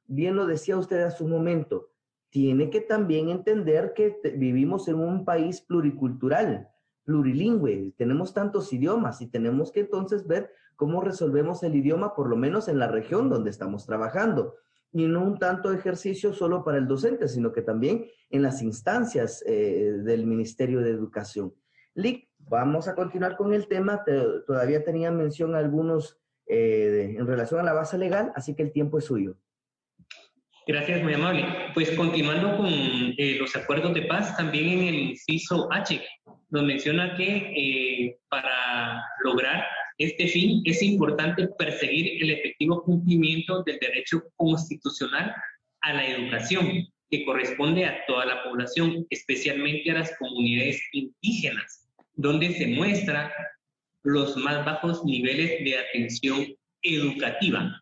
bien 0.06 0.36
lo 0.36 0.46
decía 0.46 0.76
usted 0.76 1.02
a 1.02 1.10
su 1.10 1.26
momento, 1.26 1.90
tiene 2.30 2.70
que 2.70 2.80
también 2.80 3.28
entender 3.28 3.92
que 3.94 4.16
vivimos 4.36 4.86
en 4.88 4.96
un 4.96 5.24
país 5.24 5.60
pluricultural, 5.60 6.68
plurilingüe, 7.04 7.92
tenemos 7.96 8.32
tantos 8.32 8.72
idiomas 8.72 9.20
y 9.20 9.26
tenemos 9.26 9.72
que 9.72 9.80
entonces 9.80 10.26
ver 10.26 10.52
cómo 10.76 11.00
resolvemos 11.00 11.62
el 11.64 11.74
idioma, 11.74 12.14
por 12.14 12.28
lo 12.28 12.36
menos 12.36 12.68
en 12.68 12.78
la 12.78 12.86
región 12.86 13.28
donde 13.28 13.50
estamos 13.50 13.84
trabajando. 13.84 14.54
Y 14.92 15.06
no 15.06 15.22
un 15.24 15.38
tanto 15.38 15.72
ejercicio 15.72 16.32
solo 16.32 16.64
para 16.64 16.78
el 16.78 16.88
docente, 16.88 17.28
sino 17.28 17.52
que 17.52 17.62
también 17.62 18.06
en 18.30 18.42
las 18.42 18.62
instancias 18.62 19.44
eh, 19.46 19.92
del 20.02 20.26
Ministerio 20.26 20.80
de 20.80 20.90
Educación. 20.90 21.52
Lick, 21.94 22.29
vamos 22.48 22.88
a 22.88 22.94
continuar 22.94 23.36
con 23.36 23.54
el 23.54 23.68
tema. 23.68 24.02
todavía 24.46 24.84
tenía 24.84 25.10
mención 25.10 25.54
algunos 25.54 26.18
eh, 26.46 27.14
en 27.16 27.26
relación 27.26 27.60
a 27.60 27.64
la 27.64 27.72
base 27.72 27.96
legal, 27.96 28.32
así 28.34 28.54
que 28.54 28.62
el 28.62 28.72
tiempo 28.72 28.98
es 28.98 29.04
suyo. 29.04 29.36
Gracias, 30.66 31.02
muy 31.02 31.14
amable. 31.14 31.44
Pues 31.74 31.90
continuando 31.92 32.56
con 32.56 32.66
eh, 32.68 33.36
los 33.38 33.54
acuerdos 33.56 33.94
de 33.94 34.02
paz, 34.02 34.36
también 34.36 34.68
en 34.68 34.88
el 34.88 34.94
inciso 34.94 35.68
H 35.72 36.00
nos 36.50 36.62
menciona 36.64 37.16
que 37.16 37.52
eh, 37.56 38.18
para 38.28 39.02
lograr 39.24 39.64
este 39.98 40.28
fin 40.28 40.62
es 40.64 40.82
importante 40.82 41.48
perseguir 41.58 42.22
el 42.22 42.30
efectivo 42.30 42.82
cumplimiento 42.82 43.62
del 43.64 43.78
derecho 43.78 44.22
constitucional 44.36 45.34
a 45.82 45.92
la 45.92 46.06
educación, 46.06 46.86
que 47.10 47.24
corresponde 47.24 47.84
a 47.84 48.04
toda 48.06 48.24
la 48.24 48.42
población, 48.42 49.06
especialmente 49.10 49.90
a 49.90 49.94
las 49.94 50.16
comunidades 50.18 50.80
indígenas, 50.92 51.89
donde 52.14 52.54
se 52.54 52.66
muestra 52.68 53.32
los 54.02 54.36
más 54.36 54.64
bajos 54.64 55.04
niveles 55.04 55.62
de 55.64 55.78
atención 55.78 56.46
educativa, 56.82 57.80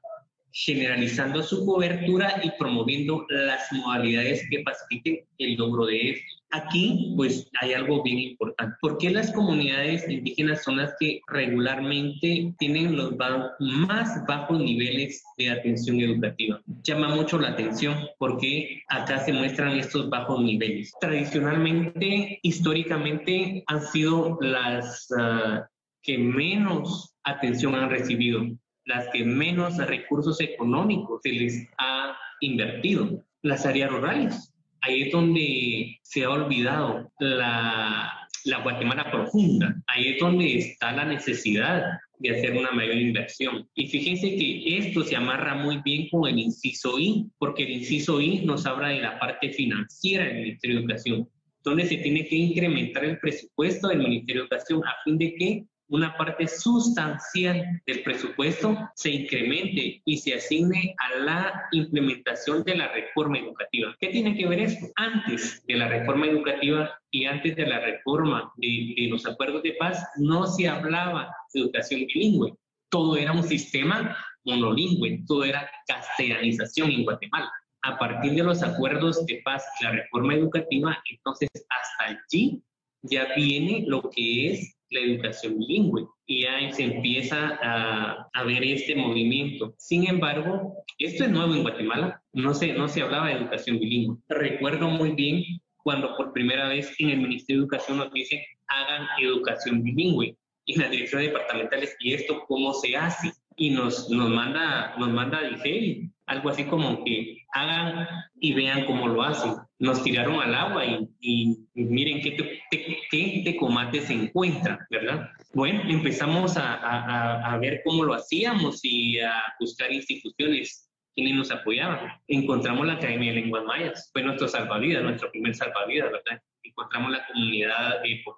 generalizando 0.52 1.42
su 1.42 1.64
cobertura 1.64 2.40
y 2.42 2.50
promoviendo 2.58 3.24
las 3.28 3.70
modalidades 3.72 4.44
que 4.50 4.62
faciliten 4.62 5.24
el 5.38 5.54
logro 5.56 5.86
de 5.86 6.10
esto. 6.10 6.37
Aquí, 6.50 7.12
pues, 7.16 7.50
hay 7.60 7.74
algo 7.74 8.02
bien 8.02 8.18
importante. 8.18 8.74
¿Por 8.80 8.96
qué 8.96 9.10
las 9.10 9.30
comunidades 9.32 10.08
indígenas 10.08 10.64
son 10.64 10.78
las 10.78 10.94
que 10.98 11.20
regularmente 11.26 12.54
tienen 12.58 12.96
los 12.96 13.14
más 13.58 14.24
bajos 14.26 14.58
niveles 14.58 15.22
de 15.36 15.50
atención 15.50 16.00
educativa? 16.00 16.60
Llama 16.82 17.14
mucho 17.14 17.38
la 17.38 17.50
atención 17.50 17.96
porque 18.18 18.82
acá 18.88 19.18
se 19.20 19.32
muestran 19.32 19.78
estos 19.78 20.08
bajos 20.08 20.40
niveles. 20.42 20.92
Tradicionalmente, 21.00 22.40
históricamente, 22.42 23.62
han 23.66 23.82
sido 23.86 24.38
las 24.40 25.06
uh, 25.10 25.60
que 26.02 26.16
menos 26.16 27.14
atención 27.24 27.74
han 27.74 27.90
recibido, 27.90 28.42
las 28.86 29.06
que 29.12 29.22
menos 29.22 29.76
recursos 29.76 30.40
económicos 30.40 31.20
se 31.22 31.32
les 31.32 31.68
ha 31.76 32.16
invertido, 32.40 33.22
las 33.42 33.66
áreas 33.66 33.90
rurales 33.90 34.54
ahí 34.80 35.02
es 35.02 35.12
donde 35.12 35.98
se 36.02 36.24
ha 36.24 36.30
olvidado 36.30 37.10
la, 37.18 38.28
la 38.44 38.62
Guatemala 38.62 39.10
profunda, 39.10 39.74
ahí 39.86 40.08
es 40.08 40.18
donde 40.18 40.58
está 40.58 40.92
la 40.92 41.04
necesidad 41.04 41.84
de 42.18 42.30
hacer 42.30 42.56
una 42.56 42.72
mayor 42.72 42.96
inversión. 42.96 43.68
Y 43.74 43.86
fíjense 43.86 44.36
que 44.36 44.78
esto 44.78 45.04
se 45.04 45.16
amarra 45.16 45.54
muy 45.54 45.80
bien 45.84 46.08
con 46.10 46.28
el 46.28 46.38
inciso 46.38 46.98
I, 46.98 47.26
porque 47.38 47.64
el 47.64 47.70
inciso 47.70 48.20
I 48.20 48.42
nos 48.44 48.66
habla 48.66 48.88
de 48.88 49.00
la 49.00 49.18
parte 49.18 49.50
financiera 49.50 50.24
del 50.24 50.42
Ministerio 50.42 50.76
de 50.76 50.82
Educación, 50.82 51.28
donde 51.62 51.86
se 51.86 51.98
tiene 51.98 52.26
que 52.26 52.36
incrementar 52.36 53.04
el 53.04 53.18
presupuesto 53.18 53.88
del 53.88 53.98
Ministerio 53.98 54.42
de 54.42 54.46
Educación 54.46 54.82
a 54.84 54.94
fin 55.04 55.18
de 55.18 55.34
que 55.34 55.64
una 55.88 56.16
parte 56.16 56.46
sustancial 56.46 57.80
del 57.86 58.02
presupuesto 58.02 58.76
se 58.94 59.10
incremente 59.10 60.02
y 60.04 60.16
se 60.18 60.34
asigne 60.34 60.94
a 60.98 61.18
la 61.20 61.68
implementación 61.72 62.62
de 62.64 62.76
la 62.76 62.88
reforma 62.88 63.38
educativa. 63.38 63.96
¿Qué 63.98 64.08
tiene 64.08 64.36
que 64.36 64.46
ver 64.46 64.60
esto? 64.60 64.86
Antes 64.96 65.64
de 65.66 65.76
la 65.76 65.88
reforma 65.88 66.26
educativa 66.26 66.90
y 67.10 67.24
antes 67.24 67.56
de 67.56 67.66
la 67.66 67.80
reforma 67.80 68.52
de, 68.56 69.08
los 69.10 69.26
acuerdos 69.26 69.62
de 69.62 69.72
paz, 69.72 70.04
no 70.16 70.46
se 70.46 70.68
hablaba 70.68 71.34
de 71.54 71.60
educación 71.60 72.06
bilingüe. 72.06 72.54
Todo 72.90 73.16
era 73.16 73.32
un 73.32 73.42
sistema 73.42 74.16
monolingüe, 74.44 75.24
todo 75.26 75.44
era 75.44 75.70
castellanización 75.86 76.90
en 76.90 77.04
Guatemala. 77.04 77.50
A 77.82 77.96
partir 77.96 78.32
de 78.32 78.42
los 78.42 78.62
acuerdos 78.62 79.24
de 79.26 79.40
paz 79.44 79.64
y 79.80 79.84
la 79.84 79.92
reforma 79.92 80.34
educativa, 80.34 80.98
entonces 81.10 81.48
hasta 81.54 82.18
allí 82.18 82.62
ya 83.02 83.32
viene 83.36 83.84
lo 83.86 84.02
que 84.10 84.52
es 84.52 84.77
la 84.90 85.00
educación 85.00 85.58
bilingüe 85.58 86.06
y 86.26 86.42
ya 86.42 86.72
se 86.72 86.84
empieza 86.84 87.58
a, 87.62 88.28
a, 88.32 88.44
ver 88.44 88.64
este 88.64 88.94
movimiento. 88.94 89.74
Sin 89.78 90.08
embargo, 90.08 90.74
esto 90.98 91.24
es 91.24 91.30
nuevo 91.30 91.54
en 91.54 91.62
Guatemala, 91.62 92.22
no 92.32 92.54
se, 92.54 92.72
no 92.72 92.88
se 92.88 93.02
hablaba 93.02 93.28
de 93.28 93.34
educación 93.34 93.78
bilingüe. 93.78 94.18
Recuerdo 94.28 94.88
muy 94.88 95.12
bien 95.12 95.42
cuando 95.76 96.16
por 96.16 96.32
primera 96.32 96.68
vez 96.68 96.94
en 96.98 97.10
el 97.10 97.18
Ministerio 97.18 97.60
de 97.60 97.64
Educación 97.64 97.98
nos 97.98 98.12
dice 98.12 98.44
hagan 98.68 99.06
educación 99.20 99.82
bilingüe 99.82 100.36
en 100.66 100.80
las 100.82 100.90
direcciones 100.90 101.28
departamentales 101.28 101.96
y 102.00 102.12
esto 102.12 102.44
cómo 102.46 102.74
se 102.74 102.96
hace 102.96 103.32
y 103.56 103.70
nos, 103.70 104.10
nos 104.10 104.28
manda 104.28 104.94
nos 104.98 105.10
manda 105.10 105.40
dije 105.42 106.10
algo 106.26 106.50
así 106.50 106.64
como 106.64 107.02
que 107.04 107.38
hagan 107.54 108.06
y 108.38 108.52
vean 108.52 108.84
cómo 108.84 109.08
lo 109.08 109.22
hacen. 109.22 109.52
Nos 109.80 110.02
tiraron 110.02 110.40
al 110.40 110.54
agua 110.54 110.84
y, 111.20 111.56
miren 111.74 112.20
qué, 112.20 112.32
te, 112.32 112.98
qué 113.10 113.42
tecomates 113.44 114.06
se 114.06 114.14
encuentran, 114.14 114.78
¿verdad? 114.90 115.30
Bueno, 115.54 115.82
empezamos 115.88 116.56
a, 116.56 116.74
a, 116.74 117.54
a, 117.54 117.58
ver 117.58 117.82
cómo 117.84 118.04
lo 118.04 118.14
hacíamos 118.14 118.80
y 118.82 119.20
a 119.20 119.40
buscar 119.60 119.92
instituciones 119.92 120.90
quienes 121.14 121.34
nos 121.34 121.50
apoyaban. 121.50 122.12
Encontramos 122.26 122.86
la 122.86 122.94
Academia 122.94 123.32
de 123.32 123.40
Lenguas 123.40 123.64
Mayas, 123.64 124.10
fue 124.12 124.22
nuestro 124.22 124.48
salvavidas, 124.48 125.02
nuestro 125.02 125.30
primer 125.30 125.54
salvavidas, 125.54 126.12
¿verdad? 126.12 126.42
Encontramos 126.62 127.12
la 127.12 127.26
comunidad 127.26 128.02
de 128.02 128.22
pues, 128.24 128.36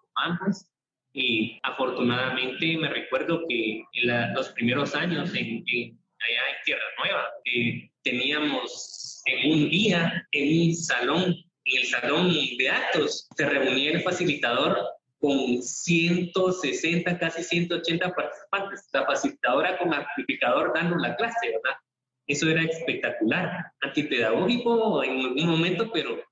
y 1.12 1.58
afortunadamente 1.62 2.78
me 2.78 2.88
recuerdo 2.88 3.44
que 3.48 3.82
en 3.92 4.34
los 4.34 4.50
primeros 4.50 4.94
años 4.94 5.34
en, 5.34 5.64
allá 5.66 6.42
en 6.48 6.64
Tierra 6.64 6.82
Nueva 6.98 7.24
eh, 7.44 7.90
teníamos 8.02 9.09
en 9.26 9.52
un 9.52 9.70
día 9.70 10.26
en 10.32 10.68
un 10.68 10.74
salón, 10.74 11.36
en 11.64 11.78
el 11.78 11.86
salón 11.86 12.32
de 12.58 12.68
actos, 12.68 13.28
se 13.36 13.46
reunía 13.48 13.92
el 13.92 14.02
facilitador 14.02 14.78
con 15.18 15.62
160, 15.62 17.18
casi 17.18 17.42
180 17.42 18.14
participantes, 18.14 18.88
la 18.92 19.04
facilitadora 19.04 19.78
con 19.78 19.92
amplificador 19.92 20.72
dando 20.74 20.96
la 20.96 21.14
clase, 21.16 21.46
¿verdad? 21.46 21.78
Eso 22.26 22.48
era 22.48 22.62
espectacular, 22.62 23.72
antipedagógico 23.80 25.04
en 25.04 25.20
algún 25.20 25.46
momento, 25.46 25.90
pero 25.92 26.22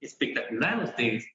espectacular 0.00 0.84
ustedes. 0.84 1.26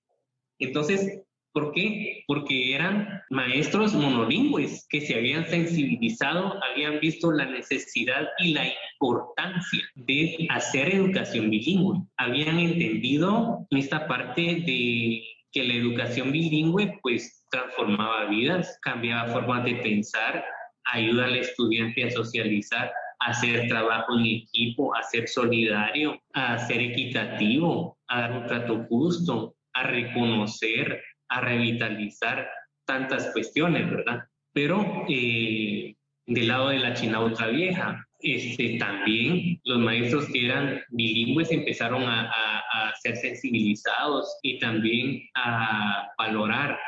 Entonces, 0.59 1.21
¿Por 1.53 1.71
qué? 1.71 2.23
Porque 2.25 2.73
eran 2.73 3.21
maestros 3.29 3.93
monolingües 3.93 4.87
que 4.89 5.01
se 5.01 5.15
habían 5.15 5.45
sensibilizado, 5.45 6.59
habían 6.63 6.99
visto 6.99 7.31
la 7.31 7.45
necesidad 7.45 8.27
y 8.39 8.53
la 8.53 8.65
importancia 8.65 9.83
de 9.93 10.47
hacer 10.49 10.95
educación 10.95 11.51
bilingüe. 11.51 12.01
Habían 12.17 12.57
entendido 12.57 13.67
esta 13.69 14.07
parte 14.07 14.41
de 14.41 15.23
que 15.51 15.63
la 15.63 15.75
educación 15.75 16.31
bilingüe 16.31 16.99
pues 17.03 17.45
transformaba 17.51 18.25
vidas, 18.25 18.79
cambiaba 18.81 19.31
formas 19.31 19.63
de 19.63 19.75
pensar, 19.75 20.43
ayuda 20.85 21.25
al 21.25 21.35
estudiante 21.35 22.03
a 22.03 22.09
socializar, 22.09 22.91
a 23.19 23.29
hacer 23.29 23.67
trabajo 23.67 24.17
en 24.17 24.25
equipo, 24.25 24.95
a 24.95 25.03
ser 25.03 25.27
solidario, 25.27 26.19
a 26.33 26.57
ser 26.57 26.81
equitativo, 26.81 27.99
a 28.07 28.21
dar 28.21 28.31
un 28.31 28.47
trato 28.47 28.85
justo, 28.89 29.55
a 29.73 29.83
reconocer, 29.83 31.01
a 31.33 31.41
revitalizar 31.41 32.47
tantas 32.85 33.31
cuestiones, 33.33 33.89
¿verdad? 33.89 34.23
Pero 34.53 35.05
eh, 35.09 35.95
del 36.27 36.47
lado 36.47 36.69
de 36.69 36.79
la 36.79 36.93
China 36.93 37.21
ultravieja, 37.21 38.05
este, 38.19 38.77
también 38.77 39.59
los 39.63 39.79
maestros 39.79 40.27
que 40.27 40.45
eran 40.45 40.81
bilingües 40.89 41.51
empezaron 41.51 42.03
a, 42.03 42.29
a, 42.29 42.93
ser 43.01 43.17
sensibilizados 43.17 44.37
y 44.43 44.59
también 44.59 45.23
a 45.35 46.07
valorar 46.17 46.79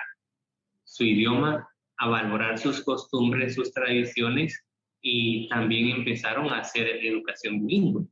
su 0.86 1.04
idioma, 1.04 1.68
a 1.98 2.08
valorar 2.08 2.58
sus 2.58 2.82
costumbres, 2.84 3.56
sus 3.56 3.74
tradiciones 3.74 4.64
y 5.02 5.50
también 5.50 5.90
empezaron 5.90 6.50
a 6.50 6.60
hacer 6.60 6.88
educación 7.04 7.66
bilingüe. 7.66 8.06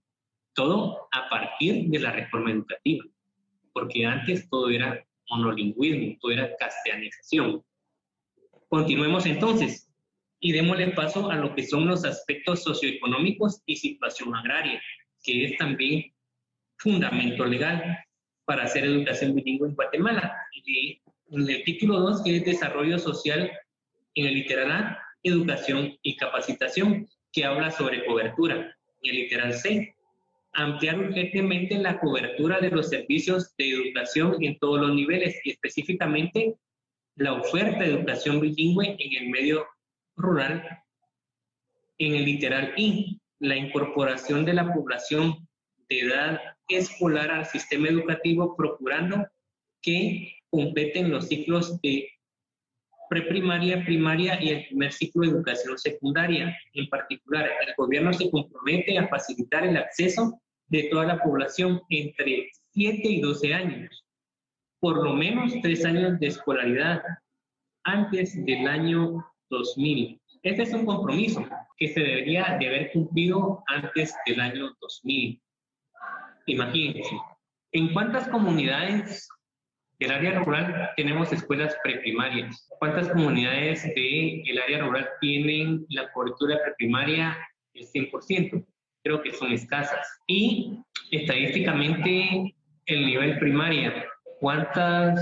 Todo 0.54 1.08
a 1.12 1.30
partir 1.30 1.90
de 1.90 2.00
la 2.00 2.12
reforma 2.12 2.52
educativa, 2.52 3.06
porque 3.72 4.06
antes 4.06 4.50
todo 4.50 4.70
era 4.70 5.02
monolingüismo, 5.30 6.18
todo 6.22 6.32
era 6.32 6.56
castellanización. 6.58 7.64
Continuemos 8.70 9.26
entonces 9.26 9.90
y 10.40 10.52
démosle 10.52 10.90
paso 10.90 11.30
a 11.32 11.36
lo 11.36 11.56
que 11.56 11.66
son 11.66 11.88
los 11.88 12.04
aspectos 12.04 12.64
socioeconómicos 12.64 13.62
y 13.66 13.76
situación 13.78 14.36
agraria, 14.36 14.82
que 15.24 15.46
es 15.46 15.58
también 15.58 16.14
fundamento 16.78 17.46
legal 17.46 17.98
para 18.46 18.64
hacer 18.64 18.84
educación 18.84 19.36
bilingüe 19.36 19.70
en 19.70 19.76
Guatemala. 19.76 20.36
Y 20.66 21.02
en 21.32 21.50
el 21.50 21.64
título 21.64 22.00
2, 22.00 22.24
que 22.24 22.38
es 22.38 22.46
Desarrollo 22.46 23.00
Social, 23.00 23.52
en 24.16 24.28
el 24.28 24.34
literal 24.34 24.72
A, 24.72 25.00
Educación 25.24 25.98
y 26.02 26.18
Capacitación, 26.18 27.08
que 27.32 27.46
habla 27.46 27.72
sobre 27.72 28.06
cobertura. 28.06 28.76
En 29.02 29.10
el 29.10 29.22
literal 29.22 29.54
C, 29.54 29.93
ampliar 30.54 31.00
urgentemente 31.00 31.78
la 31.78 32.00
cobertura 32.00 32.60
de 32.60 32.70
los 32.70 32.90
servicios 32.90 33.56
de 33.58 33.72
educación 33.72 34.44
en 34.44 34.58
todos 34.60 34.80
los 34.80 34.96
niveles 34.96 35.40
y 35.44 35.52
específicamente 35.52 36.56
la 37.16 37.34
oferta 37.34 37.80
de 37.80 37.94
educación 37.94 38.40
bilingüe 38.40 38.96
en 39.00 39.24
el 39.24 39.30
medio 39.30 39.66
rural. 40.16 40.84
En 41.98 42.16
el 42.16 42.26
literal 42.26 42.74
I, 42.78 43.20
la 43.40 43.56
incorporación 43.56 44.46
de 44.46 44.54
la 44.54 44.74
población 44.74 45.48
de 45.90 46.00
edad 46.00 46.40
escolar 46.68 47.32
al 47.32 47.46
sistema 47.46 47.88
educativo 47.88 48.56
procurando 48.56 49.28
que 49.82 50.38
completen 50.50 51.12
los 51.12 51.28
ciclos 51.28 51.80
de 51.82 52.10
preprimaria, 53.10 53.84
primaria 53.84 54.42
y 54.42 54.50
el 54.50 54.66
primer 54.68 54.92
ciclo 54.92 55.22
de 55.22 55.28
educación 55.30 55.78
secundaria. 55.78 56.58
En 56.74 56.88
particular, 56.88 57.46
el 57.46 57.74
gobierno 57.78 58.14
se 58.14 58.30
compromete 58.32 58.98
a 58.98 59.08
facilitar 59.08 59.66
el 59.66 59.78
acceso 59.78 60.42
de 60.74 60.90
toda 60.90 61.06
la 61.06 61.20
población 61.20 61.84
entre 61.90 62.50
7 62.72 63.08
y 63.08 63.22
12 63.22 63.54
años, 63.54 64.04
por 64.80 65.04
lo 65.04 65.14
menos 65.14 65.54
3 65.62 65.86
años 65.86 66.20
de 66.20 66.28
escolaridad 66.28 67.04
antes 67.84 68.44
del 68.44 68.68
año 68.68 69.24
2000. 69.52 70.20
Este 70.42 70.64
es 70.64 70.74
un 70.74 70.88
compromiso 70.88 71.48
que 71.78 71.90
se 71.90 72.00
debería 72.00 72.58
de 72.60 72.68
haber 72.68 72.92
cumplido 72.92 73.64
antes 73.68 74.16
del 74.26 74.40
año 74.42 74.76
2000. 74.82 75.40
Imagínense, 76.48 77.18
¿en 77.72 77.94
cuántas 77.94 78.28
comunidades 78.30 79.30
del 80.00 80.12
área 80.12 80.40
rural 80.40 80.90
tenemos 80.98 81.32
escuelas 81.32 81.78
preprimarias? 81.84 82.68
¿Cuántas 82.80 83.10
comunidades 83.10 83.84
del 83.94 84.58
área 84.58 84.80
rural 84.80 85.08
tienen 85.22 85.86
la 85.90 86.12
cobertura 86.12 86.58
preprimaria 86.64 87.38
el 87.76 87.86
100%? 87.86 88.66
Creo 89.04 89.22
que 89.22 89.34
son 89.34 89.52
escasas. 89.52 90.08
Y 90.28 90.80
estadísticamente, 91.12 92.56
el 92.86 93.06
nivel 93.06 93.38
primaria, 93.40 94.06
¿cuántas 94.40 95.20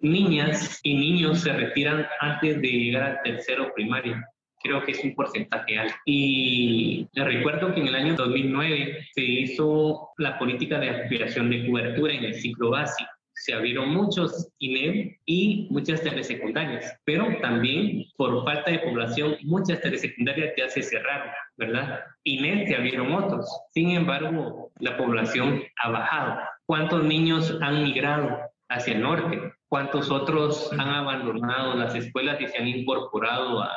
niñas 0.00 0.80
y 0.82 0.94
niños 0.94 1.40
se 1.40 1.52
retiran 1.52 2.06
antes 2.20 2.60
de 2.60 2.68
llegar 2.68 3.02
al 3.02 3.22
tercero 3.22 3.72
primario? 3.74 4.16
Creo 4.62 4.82
que 4.84 4.92
es 4.92 5.04
un 5.04 5.14
porcentaje 5.14 5.78
alto. 5.78 5.96
Y 6.04 7.08
recuerdo 7.14 7.74
que 7.74 7.80
en 7.80 7.88
el 7.88 7.94
año 7.94 8.14
2009 8.16 9.06
se 9.14 9.22
hizo 9.22 10.10
la 10.18 10.38
política 10.38 10.78
de 10.78 10.90
aspiración 10.90 11.48
de 11.48 11.66
cobertura 11.66 12.12
en 12.12 12.24
el 12.24 12.34
ciclo 12.34 12.70
básico 12.70 13.10
se 13.40 13.54
abrieron 13.54 13.88
muchos 13.94 14.52
INEM 14.58 15.16
y 15.24 15.66
muchas 15.70 16.02
telesecundarias, 16.02 16.94
pero 17.04 17.26
también 17.40 18.04
por 18.16 18.44
falta 18.44 18.70
de 18.70 18.80
población 18.80 19.36
muchas 19.42 19.80
telesecundarias 19.80 20.52
ya 20.58 20.68
se 20.68 20.82
cerraron, 20.82 21.32
¿verdad? 21.56 22.00
INEM 22.24 22.66
se 22.66 22.76
abrieron 22.76 23.12
otros, 23.12 23.48
sin 23.72 23.92
embargo 23.92 24.70
la 24.78 24.96
población 24.98 25.62
ha 25.82 25.90
bajado. 25.90 26.40
¿Cuántos 26.66 27.02
niños 27.04 27.56
han 27.62 27.82
migrado 27.82 28.38
hacia 28.68 28.94
el 28.94 29.00
norte? 29.00 29.52
¿Cuántos 29.68 30.10
otros 30.10 30.70
han 30.74 30.88
abandonado 30.88 31.74
las 31.74 31.94
escuelas 31.94 32.40
y 32.40 32.46
se 32.46 32.58
han 32.58 32.68
incorporado 32.68 33.62
a 33.62 33.74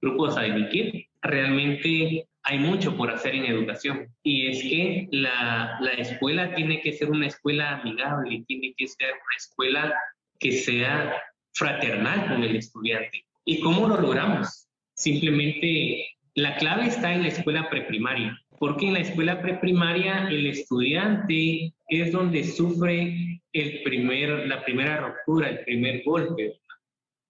grupos 0.00 0.36
a 0.36 0.42
delinquir? 0.42 1.06
Realmente 1.22 2.28
hay 2.44 2.58
mucho 2.58 2.96
por 2.96 3.10
hacer 3.10 3.34
en 3.34 3.44
educación 3.44 4.08
y 4.22 4.48
es 4.48 4.62
que 4.62 5.08
la, 5.12 5.78
la, 5.80 5.92
escuela 5.92 6.54
tiene 6.54 6.80
que 6.80 6.92
ser 6.92 7.10
una 7.10 7.28
escuela 7.28 7.80
amigable, 7.80 8.44
tiene 8.48 8.74
que 8.76 8.88
ser 8.88 9.10
una 9.10 9.36
escuela 9.36 9.94
que 10.40 10.52
sea 10.52 11.22
fraternal 11.52 12.26
con 12.26 12.42
el 12.42 12.56
estudiante. 12.56 13.24
¿Y 13.44 13.60
cómo 13.60 13.86
lo 13.86 14.00
logramos? 14.00 14.68
Simplemente 14.94 16.06
la 16.34 16.56
clave 16.56 16.86
está 16.86 17.12
en 17.12 17.22
la 17.22 17.28
escuela 17.28 17.68
preprimaria, 17.70 18.36
porque 18.58 18.86
en 18.86 18.94
la 18.94 19.00
escuela 19.00 19.40
preprimaria 19.40 20.28
el 20.28 20.46
estudiante 20.46 21.72
es 21.88 22.12
donde 22.12 22.44
sufre 22.44 23.40
el 23.52 23.82
primer, 23.82 24.48
la 24.48 24.64
primera 24.64 24.96
ruptura, 24.98 25.50
el 25.50 25.64
primer 25.64 26.02
golpe, 26.04 26.58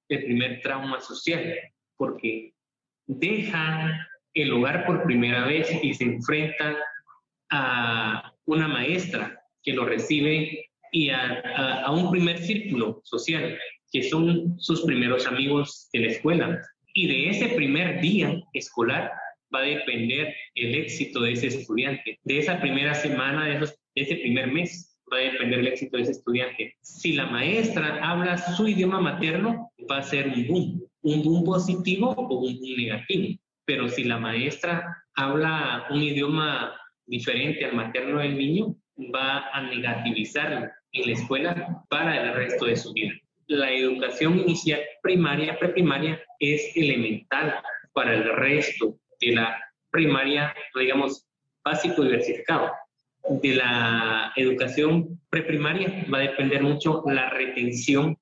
el 0.09 0.25
primer 0.25 0.61
trauma 0.61 1.01
social, 1.01 1.55
porque 1.97 2.55
deja 3.07 4.09
el 4.35 4.53
hogar 4.53 4.87
por 4.87 5.05
primera 5.05 5.47
vez 5.47 5.69
y 5.83 5.95
se 5.95 6.05
enfrenta 6.05 6.77
a 7.51 8.33
una 8.47 8.69
maestra 8.69 9.41
que 9.63 9.73
lo 9.73 9.85
recibe 9.85 10.71
y 10.91 11.11
a, 11.11 11.91
un 11.91 12.11
primer 12.11 12.39
círculo 12.39 13.01
social, 13.05 13.59
que 13.91 14.03
son 14.03 14.59
sus 14.59 14.83
primeros 14.83 15.27
amigos 15.27 15.89
de 15.93 16.01
la 16.01 16.09
escuela. 16.09 16.61
Y 16.95 17.07
de 17.07 17.31
ese 17.31 17.49
primer 17.49 18.01
día 18.01 18.41
escolar 18.53 19.11
va 19.55 19.61
a 19.61 19.63
depender 19.63 20.35
el 20.55 20.75
éxito 20.75 21.21
de 21.21 21.33
ese 21.33 21.47
estudiante, 21.49 22.19
de 22.25 22.39
esa 22.39 22.61
primera 22.61 22.95
semana, 22.95 23.47
de, 23.47 23.69
ese 23.95 24.17
primer 24.17 24.53
mes, 24.53 24.99
va 25.11 25.19
a 25.19 25.21
depender 25.21 25.59
del 25.59 25.69
éxito 25.69 25.97
de 25.97 26.03
ese 26.05 26.13
estudiante. 26.13 26.75
Si 26.83 27.13
la 27.13 27.27
maestra 27.27 27.99
habla 28.03 28.37
su 28.39 28.69
idioma 28.69 29.01
materno, 29.01 29.71
va 29.91 29.99
a 29.99 30.03
ser 30.03 30.29
un 30.29 30.47
boom, 30.47 30.83
un 31.03 31.23
boom 31.23 31.45
positivo 31.45 32.11
o 32.11 32.39
un 32.39 32.59
boom 32.59 32.77
negativo. 32.77 33.39
Pero 33.65 33.89
si 33.89 34.05
la 34.05 34.19
maestra 34.19 35.05
habla 35.15 35.87
un 35.91 36.03
idioma 36.03 36.75
diferente 37.07 37.65
al 37.65 37.75
materno 37.75 38.21
del 38.21 38.37
niño, 38.37 38.75
va 39.15 39.49
a 39.53 39.63
negativizarlo 39.63 40.69
en 40.93 41.07
la 41.07 41.13
escuela 41.13 41.85
para 41.89 42.23
el 42.23 42.35
resto 42.35 42.67
de 42.67 42.77
su 42.77 42.93
vida. 42.93 43.13
La 43.47 43.71
educación 43.71 44.39
inicial 44.39 44.81
primaria, 45.03 45.59
preprimaria, 45.59 46.21
es 46.39 46.77
elemental 46.77 47.55
para 47.93 48.15
el 48.15 48.25
resto 48.37 48.97
de 49.21 49.33
la 49.33 49.59
primaria, 49.91 50.55
digamos, 50.75 51.27
básico 51.65 52.03
diversificado. 52.03 52.71
De 53.43 53.55
la 53.55 54.33
educación 54.37 55.21
preprimaria 55.31 56.07
va 56.13 56.19
a 56.19 56.23
depender 56.23 56.63
mucho 56.63 57.03
la 57.07 57.31
retención, 57.31 58.17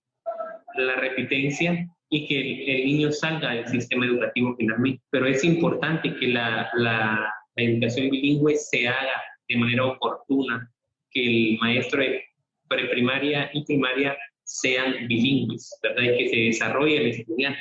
la 0.76 0.96
repitencia 0.96 1.88
y 2.10 2.26
que 2.26 2.74
el, 2.74 2.84
niño 2.86 3.12
salga 3.12 3.52
del 3.52 3.66
sistema 3.68 4.04
educativo 4.04 4.54
finalmente. 4.58 5.02
Pero 5.10 5.26
es 5.26 5.44
importante 5.44 6.14
que 6.16 6.28
la, 6.28 6.68
la, 6.74 7.32
la 7.56 7.62
educación 7.62 8.10
bilingüe 8.10 8.56
se 8.56 8.88
haga 8.88 9.22
de 9.48 9.56
manera 9.56 9.86
oportuna, 9.86 10.70
que 11.10 11.24
el 11.24 11.58
maestro 11.58 12.00
de 12.00 12.24
preprimaria 12.68 13.50
y 13.52 13.64
primaria 13.64 14.16
sean 14.44 15.06
bilingües, 15.06 15.78
¿verdad? 15.82 16.02
Y 16.02 16.18
que 16.18 16.28
se 16.28 16.36
desarrolle 16.36 16.96
el 16.96 17.06
estudiante. 17.10 17.60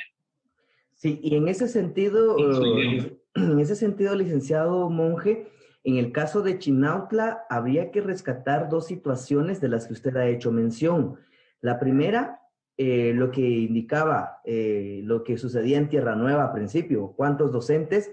Sí, 0.95 1.19
y 1.23 1.35
en 1.35 1.47
ese 1.47 1.67
sentido, 1.67 2.35
en 3.35 3.59
ese 3.59 3.75
sentido, 3.75 4.15
licenciado 4.15 4.89
Monje, 4.89 5.47
en 5.83 5.97
el 5.97 6.11
caso 6.11 6.41
de 6.41 6.59
Chinautla, 6.59 7.45
habría 7.49 7.91
que 7.91 8.01
rescatar 8.01 8.69
dos 8.69 8.87
situaciones 8.87 9.61
de 9.61 9.69
las 9.69 9.87
que 9.87 9.93
usted 9.93 10.15
ha 10.17 10.27
hecho 10.27 10.51
mención. 10.51 11.17
La 11.61 11.79
primera, 11.79 12.41
eh, 12.81 13.11
lo 13.13 13.29
que 13.29 13.41
indicaba 13.41 14.39
eh, 14.45 15.01
lo 15.03 15.25
que 15.25 15.37
sucedía 15.37 15.77
en 15.77 15.89
Tierra 15.89 16.15
Nueva 16.15 16.45
al 16.45 16.53
principio, 16.53 17.11
cuántos 17.13 17.51
docentes 17.51 18.09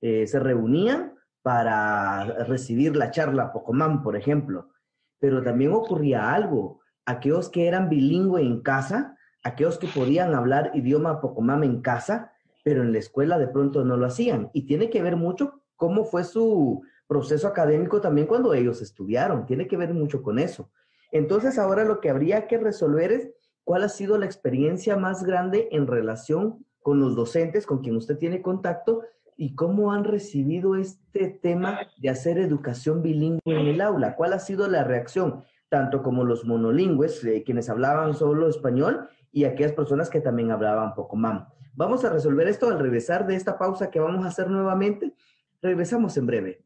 eh, 0.00 0.26
se 0.26 0.40
reunían 0.40 1.12
para 1.42 2.24
recibir 2.44 2.96
la 2.96 3.10
charla 3.10 3.52
Pocomán, 3.52 4.02
por 4.02 4.16
ejemplo. 4.16 4.70
Pero 5.18 5.42
también 5.42 5.74
ocurría 5.74 6.32
algo, 6.32 6.80
aquellos 7.04 7.50
que 7.50 7.68
eran 7.68 7.90
bilingües 7.90 8.46
en 8.46 8.62
casa, 8.62 9.18
aquellos 9.44 9.76
que 9.76 9.86
podían 9.86 10.34
hablar 10.34 10.70
idioma 10.72 11.20
Pocomán 11.20 11.62
en 11.62 11.82
casa, 11.82 12.32
pero 12.64 12.84
en 12.84 12.92
la 12.92 13.00
escuela 13.00 13.38
de 13.38 13.48
pronto 13.48 13.84
no 13.84 13.98
lo 13.98 14.06
hacían. 14.06 14.48
Y 14.54 14.62
tiene 14.62 14.88
que 14.88 15.02
ver 15.02 15.16
mucho 15.16 15.60
cómo 15.76 16.06
fue 16.06 16.24
su 16.24 16.80
proceso 17.06 17.48
académico 17.48 18.00
también 18.00 18.26
cuando 18.26 18.54
ellos 18.54 18.80
estudiaron, 18.80 19.44
tiene 19.44 19.68
que 19.68 19.76
ver 19.76 19.92
mucho 19.92 20.22
con 20.22 20.38
eso. 20.38 20.70
Entonces 21.12 21.58
ahora 21.58 21.84
lo 21.84 22.00
que 22.00 22.08
habría 22.08 22.46
que 22.46 22.56
resolver 22.56 23.12
es 23.12 23.30
cuál 23.66 23.82
ha 23.82 23.88
sido 23.88 24.16
la 24.16 24.26
experiencia 24.26 24.96
más 24.96 25.24
grande 25.24 25.68
en 25.72 25.88
relación 25.88 26.64
con 26.82 27.00
los 27.00 27.16
docentes 27.16 27.66
con 27.66 27.80
quien 27.80 27.96
usted 27.96 28.16
tiene 28.16 28.40
contacto 28.40 29.02
y 29.36 29.56
cómo 29.56 29.92
han 29.92 30.04
recibido 30.04 30.76
este 30.76 31.28
tema 31.42 31.80
de 31.98 32.08
hacer 32.08 32.38
educación 32.38 33.02
bilingüe 33.02 33.40
en 33.44 33.66
el 33.66 33.80
aula. 33.80 34.14
¿Cuál 34.14 34.34
ha 34.34 34.38
sido 34.38 34.68
la 34.68 34.84
reacción? 34.84 35.42
Tanto 35.68 36.04
como 36.04 36.22
los 36.22 36.44
monolingües, 36.44 37.24
eh, 37.24 37.42
quienes 37.44 37.68
hablaban 37.68 38.14
solo 38.14 38.48
español, 38.48 39.08
y 39.32 39.44
aquellas 39.44 39.72
personas 39.72 40.10
que 40.10 40.20
también 40.20 40.52
hablaban 40.52 40.94
poco 40.94 41.16
mam. 41.16 41.48
Vamos 41.74 42.04
a 42.04 42.10
resolver 42.10 42.46
esto 42.46 42.68
al 42.68 42.78
regresar 42.78 43.26
de 43.26 43.34
esta 43.34 43.58
pausa 43.58 43.90
que 43.90 43.98
vamos 43.98 44.24
a 44.24 44.28
hacer 44.28 44.48
nuevamente. 44.48 45.12
Regresamos 45.60 46.16
en 46.16 46.26
breve. 46.26 46.65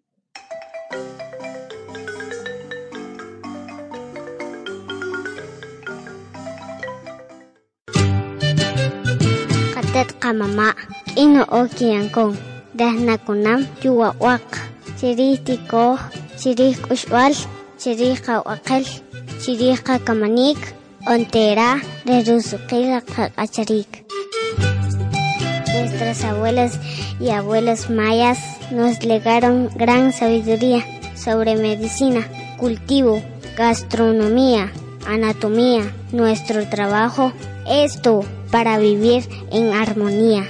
Kamama, 10.20 10.76
ino 11.16 11.48
okiankon, 11.48 12.36
dahnakunam 12.76 13.64
yuwawak, 13.80 14.44
chiristiko, 15.00 15.96
chirih 16.36 16.76
kushwal, 16.76 17.32
chirih 17.80 18.20
kawakel, 18.20 18.84
chirih 19.40 19.80
kamanik, 19.80 20.60
ontera, 21.08 21.80
rerusuqila 22.04 23.00
acharik. 23.36 24.04
Nuestras 25.72 26.24
abuelas 26.24 26.78
y 27.18 27.30
abuelos 27.30 27.88
mayas 27.88 28.38
nos 28.70 29.02
legaron 29.02 29.70
gran 29.74 30.12
sabiduría 30.12 30.84
sobre 31.16 31.56
medicina, 31.56 32.28
cultivo, 32.58 33.22
gastronomía, 33.56 34.70
anatomía, 35.08 35.90
nuestro 36.12 36.68
trabajo, 36.68 37.32
esto 37.66 38.24
para 38.50 38.78
vivir 38.78 39.22
en 39.52 39.72
armonía. 39.72 40.42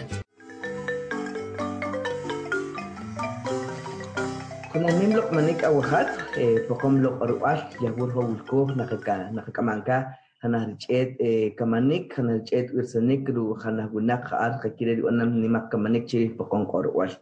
Kunanimlok 4.73 5.33
manik 5.33 5.65
awajat, 5.65 6.09
eh, 6.39 6.65
pokomlok 6.69 7.21
arual, 7.23 7.69
yagur 7.83 8.13
hawulko, 8.15 8.73
nakakamanka, 8.73 10.17
hanarichet 10.43 11.17
eh, 11.21 11.55
kamanik 11.57 12.17
hanarichet 12.17 12.73
wirsanik 12.73 13.29
ru 13.29 13.55
hanagunak 13.61 14.25
haad 14.31 14.63
kakire 14.63 14.97
anam 15.09 15.37
nimak 15.41 15.71
kamanik 15.71 16.09
chiri 16.09 16.31
pokon 16.37 16.67
korwal. 16.67 17.13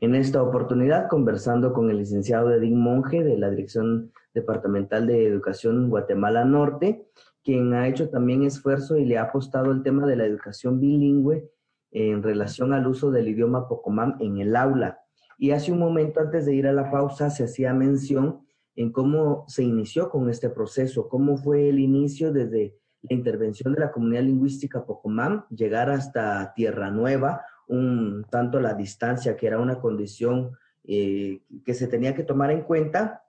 En 0.00 0.14
esta 0.14 0.42
oportunidad, 0.42 1.08
conversando 1.08 1.72
con 1.72 1.88
el 1.90 1.98
licenciado 1.98 2.52
Edín 2.52 2.80
Monge 2.80 3.22
de 3.22 3.38
la 3.38 3.48
Dirección 3.50 4.10
Departamental 4.34 5.06
de 5.06 5.26
Educación 5.26 5.88
Guatemala 5.88 6.44
Norte, 6.44 7.06
quien 7.44 7.74
ha 7.74 7.86
hecho 7.86 8.08
también 8.08 8.42
esfuerzo 8.42 8.96
y 8.96 9.04
le 9.04 9.18
ha 9.18 9.24
apostado 9.24 9.70
el 9.70 9.82
tema 9.82 10.06
de 10.06 10.16
la 10.16 10.24
educación 10.24 10.80
bilingüe 10.80 11.50
en 11.90 12.22
relación 12.22 12.72
al 12.72 12.86
uso 12.86 13.10
del 13.10 13.28
idioma 13.28 13.68
Pocomam 13.68 14.16
en 14.20 14.38
el 14.38 14.56
aula. 14.56 15.00
Y 15.38 15.50
hace 15.50 15.70
un 15.70 15.78
momento 15.78 16.20
antes 16.20 16.46
de 16.46 16.54
ir 16.54 16.66
a 16.66 16.72
la 16.72 16.90
pausa 16.90 17.30
se 17.30 17.44
hacía 17.44 17.74
mención 17.74 18.40
en 18.76 18.90
cómo 18.90 19.44
se 19.46 19.62
inició 19.62 20.10
con 20.10 20.28
este 20.30 20.48
proceso, 20.48 21.08
cómo 21.08 21.36
fue 21.36 21.68
el 21.68 21.78
inicio 21.78 22.32
desde 22.32 22.76
la 23.02 23.14
intervención 23.14 23.74
de 23.74 23.80
la 23.80 23.92
comunidad 23.92 24.22
lingüística 24.22 24.84
Pocomam, 24.84 25.44
llegar 25.50 25.90
hasta 25.90 26.54
Tierra 26.54 26.90
Nueva, 26.90 27.42
un 27.68 28.24
tanto 28.30 28.58
la 28.58 28.74
distancia, 28.74 29.36
que 29.36 29.46
era 29.46 29.58
una 29.58 29.78
condición 29.80 30.56
eh, 30.84 31.42
que 31.64 31.74
se 31.74 31.88
tenía 31.88 32.14
que 32.14 32.24
tomar 32.24 32.50
en 32.50 32.62
cuenta, 32.62 33.22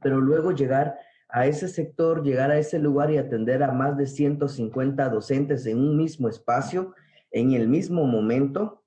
pero 0.00 0.20
luego 0.20 0.52
llegar 0.52 0.96
a 1.32 1.46
ese 1.46 1.66
sector, 1.66 2.22
llegar 2.22 2.50
a 2.50 2.58
ese 2.58 2.78
lugar 2.78 3.10
y 3.10 3.16
atender 3.16 3.62
a 3.62 3.72
más 3.72 3.96
de 3.96 4.06
150 4.06 5.08
docentes 5.08 5.64
en 5.66 5.78
un 5.78 5.96
mismo 5.96 6.28
espacio, 6.28 6.94
en 7.30 7.52
el 7.52 7.68
mismo 7.68 8.06
momento, 8.06 8.84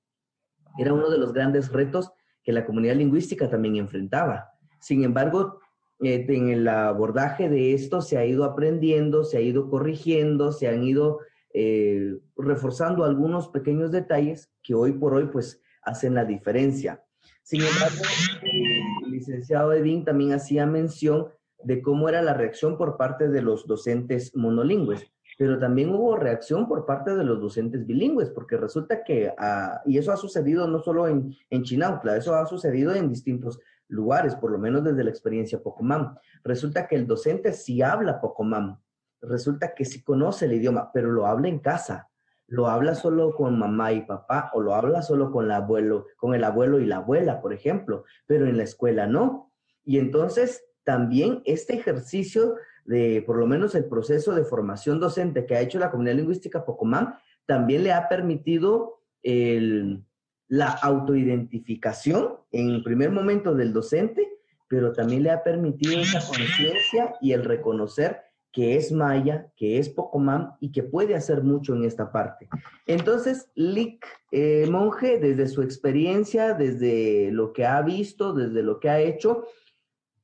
era 0.78 0.92
uno 0.92 1.10
de 1.10 1.18
los 1.18 1.32
grandes 1.32 1.72
retos 1.72 2.12
que 2.44 2.52
la 2.52 2.64
comunidad 2.64 2.94
lingüística 2.94 3.50
también 3.50 3.74
enfrentaba. 3.76 4.52
Sin 4.80 5.02
embargo, 5.02 5.58
eh, 6.00 6.24
en 6.28 6.50
el 6.50 6.68
abordaje 6.68 7.48
de 7.48 7.74
esto 7.74 8.00
se 8.00 8.16
ha 8.16 8.24
ido 8.24 8.44
aprendiendo, 8.44 9.24
se 9.24 9.38
ha 9.38 9.40
ido 9.40 9.68
corrigiendo, 9.68 10.52
se 10.52 10.68
han 10.68 10.84
ido 10.84 11.18
eh, 11.52 12.16
reforzando 12.36 13.04
algunos 13.04 13.48
pequeños 13.48 13.90
detalles 13.90 14.52
que 14.62 14.74
hoy 14.74 14.92
por 14.92 15.14
hoy 15.14 15.26
pues 15.32 15.60
hacen 15.82 16.14
la 16.14 16.24
diferencia. 16.24 17.02
Sin 17.42 17.62
embargo, 17.62 18.04
el 18.42 19.10
licenciado 19.10 19.72
Edín 19.72 20.04
también 20.04 20.32
hacía 20.32 20.66
mención 20.66 21.28
de 21.62 21.82
cómo 21.82 22.08
era 22.08 22.22
la 22.22 22.34
reacción 22.34 22.76
por 22.76 22.96
parte 22.96 23.28
de 23.28 23.42
los 23.42 23.66
docentes 23.66 24.34
monolingües, 24.36 25.10
pero 25.38 25.58
también 25.58 25.94
hubo 25.94 26.16
reacción 26.16 26.66
por 26.66 26.86
parte 26.86 27.14
de 27.14 27.24
los 27.24 27.40
docentes 27.40 27.86
bilingües, 27.86 28.30
porque 28.30 28.56
resulta 28.56 29.04
que, 29.04 29.32
ah, 29.38 29.82
y 29.84 29.98
eso 29.98 30.12
ha 30.12 30.16
sucedido 30.16 30.66
no 30.66 30.80
solo 30.80 31.08
en, 31.08 31.34
en 31.50 31.62
Chinautla, 31.62 32.16
eso 32.16 32.34
ha 32.34 32.46
sucedido 32.46 32.94
en 32.94 33.08
distintos 33.08 33.60
lugares, 33.88 34.34
por 34.34 34.50
lo 34.50 34.58
menos 34.58 34.82
desde 34.82 35.04
la 35.04 35.10
experiencia 35.10 35.62
Pocomam. 35.62 36.16
Resulta 36.42 36.86
que 36.86 36.96
el 36.96 37.06
docente 37.06 37.52
sí 37.52 37.82
habla 37.82 38.20
Pocomam, 38.20 38.80
resulta 39.20 39.74
que 39.74 39.84
sí 39.84 40.02
conoce 40.02 40.46
el 40.46 40.54
idioma, 40.54 40.90
pero 40.92 41.10
lo 41.10 41.26
habla 41.26 41.48
en 41.48 41.58
casa, 41.58 42.08
lo 42.48 42.68
habla 42.68 42.94
solo 42.94 43.34
con 43.34 43.58
mamá 43.58 43.92
y 43.92 44.02
papá, 44.02 44.50
o 44.54 44.60
lo 44.60 44.74
habla 44.74 45.02
solo 45.02 45.30
con 45.32 45.46
el 45.46 45.50
abuelo, 45.50 46.06
con 46.16 46.34
el 46.34 46.44
abuelo 46.44 46.78
y 46.78 46.86
la 46.86 46.96
abuela, 46.96 47.40
por 47.40 47.52
ejemplo, 47.52 48.04
pero 48.26 48.46
en 48.46 48.56
la 48.56 48.62
escuela 48.62 49.06
no. 49.06 49.52
Y 49.84 49.98
entonces 49.98 50.65
también 50.86 51.42
este 51.44 51.74
ejercicio 51.74 52.54
de, 52.84 53.20
por 53.26 53.36
lo 53.36 53.46
menos 53.48 53.74
el 53.74 53.86
proceso 53.86 54.36
de 54.36 54.44
formación 54.44 55.00
docente 55.00 55.44
que 55.44 55.56
ha 55.56 55.60
hecho 55.60 55.80
la 55.80 55.90
comunidad 55.90 56.14
lingüística 56.14 56.64
Pocomam, 56.64 57.14
también 57.44 57.82
le 57.82 57.92
ha 57.92 58.08
permitido 58.08 59.00
el, 59.24 60.04
la 60.46 60.68
autoidentificación 60.68 62.36
en 62.52 62.70
el 62.70 62.84
primer 62.84 63.10
momento 63.10 63.56
del 63.56 63.72
docente, 63.72 64.28
pero 64.68 64.92
también 64.92 65.24
le 65.24 65.32
ha 65.32 65.42
permitido 65.42 65.98
esa 65.98 66.24
conciencia 66.24 67.16
y 67.20 67.32
el 67.32 67.44
reconocer 67.44 68.20
que 68.52 68.76
es 68.76 68.92
maya, 68.92 69.52
que 69.56 69.78
es 69.78 69.88
Pocomam 69.88 70.52
y 70.60 70.70
que 70.70 70.84
puede 70.84 71.16
hacer 71.16 71.42
mucho 71.42 71.74
en 71.74 71.84
esta 71.84 72.12
parte. 72.12 72.48
Entonces, 72.86 73.50
Lick 73.56 74.06
eh, 74.30 74.66
Monje, 74.70 75.18
desde 75.18 75.48
su 75.48 75.62
experiencia, 75.62 76.54
desde 76.54 77.32
lo 77.32 77.52
que 77.52 77.66
ha 77.66 77.82
visto, 77.82 78.32
desde 78.32 78.62
lo 78.62 78.78
que 78.78 78.88
ha 78.88 79.00
hecho, 79.00 79.44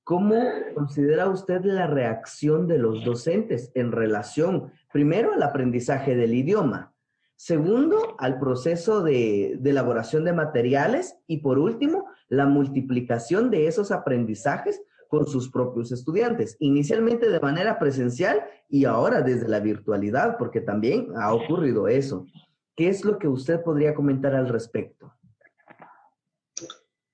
¿Cómo 0.05 0.35
considera 0.75 1.29
usted 1.29 1.63
la 1.63 1.87
reacción 1.87 2.67
de 2.67 2.79
los 2.79 3.05
docentes 3.05 3.71
en 3.75 3.93
relación, 3.93 4.73
primero, 4.93 5.33
al 5.33 5.43
aprendizaje 5.43 6.17
del 6.17 6.35
idioma, 6.35 6.93
segundo, 7.37 8.17
al 8.19 8.41
proceso 8.41 9.03
de, 9.03 9.53
elaboración 9.65 10.25
de 10.25 10.33
materiales 10.33 11.17
y, 11.29 11.39
por 11.39 11.59
último, 11.59 12.07
la 12.29 12.47
multiplicación 12.47 13.51
de 13.51 13.69
esos 13.69 13.93
aprendizajes 13.93 14.83
con 15.09 15.27
sus 15.27 15.51
propios 15.51 15.93
estudiantes, 15.93 16.57
inicialmente 16.59 17.29
de 17.29 17.39
manera 17.39 17.79
presencial 17.79 18.43
y 18.69 18.87
ahora 18.87 19.23
desde 19.23 19.49
la 19.49 19.61
virtualidad, 19.61 20.37
porque 20.37 20.61
también 20.61 21.09
ha 21.17 21.33
ocurrido 21.33 21.87
eso. 21.87 22.27
¿Qué 22.75 22.89
es 22.89 23.05
lo 23.05 23.19
que 23.19 23.29
usted 23.29 23.63
podría 23.63 23.95
comentar 23.95 24.35
al 24.35 24.49
respecto? 24.49 25.13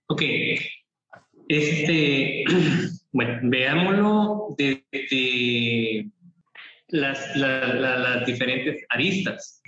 Ok, 0.06 0.22
este, 1.48 2.44
bueno, 3.12 3.40
veámoslo 3.42 4.54
desde 4.56 6.10
las, 6.88 7.36
las 7.36 8.26
diferentes 8.26 8.84
aristas. 8.90 9.62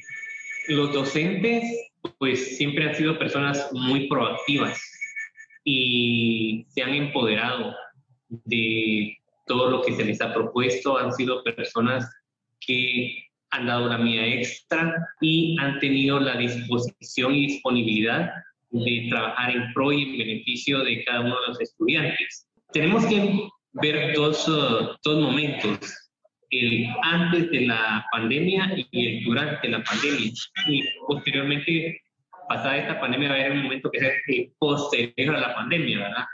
Los 0.68 0.92
docentes, 0.92 1.64
pues 2.18 2.56
siempre 2.56 2.88
han 2.88 2.94
sido 2.94 3.18
personas 3.18 3.68
muy 3.72 4.08
proactivas 4.08 4.80
y 5.64 6.66
se 6.68 6.82
han 6.82 6.94
empoderado 6.94 7.74
de 8.28 9.18
todo 9.46 9.70
lo 9.70 9.82
que 9.82 9.94
se 9.94 10.04
les 10.04 10.20
ha 10.20 10.32
propuesto. 10.32 10.98
Han 10.98 11.12
sido 11.12 11.42
personas 11.42 12.08
que 12.60 13.24
han 13.50 13.66
dado 13.66 13.88
la 13.88 13.98
mía 13.98 14.26
extra 14.26 14.94
y 15.20 15.56
han 15.58 15.78
tenido 15.80 16.20
la 16.20 16.36
disposición 16.36 17.34
y 17.34 17.46
disponibilidad 17.46 18.30
de 18.70 19.06
trabajar 19.10 19.50
en 19.56 19.72
pro 19.72 19.92
y 19.92 20.02
en 20.02 20.18
beneficio 20.18 20.80
de 20.80 21.04
cada 21.04 21.20
uno 21.20 21.40
de 21.40 21.48
los 21.48 21.60
estudiantes. 21.60 22.46
Tenemos 22.72 23.04
que 23.06 23.48
ver 23.72 24.14
dos, 24.14 24.46
dos 25.04 25.22
momentos, 25.22 25.78
el 26.50 26.86
antes 27.02 27.50
de 27.50 27.60
la 27.62 28.04
pandemia 28.12 28.72
y 28.90 29.06
el 29.06 29.24
durante 29.24 29.68
la 29.68 29.82
pandemia. 29.82 30.32
Y 30.68 30.84
posteriormente, 31.06 32.00
pasada 32.48 32.78
esta 32.78 33.00
pandemia, 33.00 33.28
va 33.28 33.34
a 33.34 33.38
haber 33.38 33.52
un 33.52 33.62
momento 33.64 33.90
que 33.90 33.98
es 33.98 34.14
el 34.28 34.52
posterior 34.58 35.36
a 35.36 35.40
la 35.40 35.54
pandemia, 35.54 35.98
¿verdad? 35.98 36.24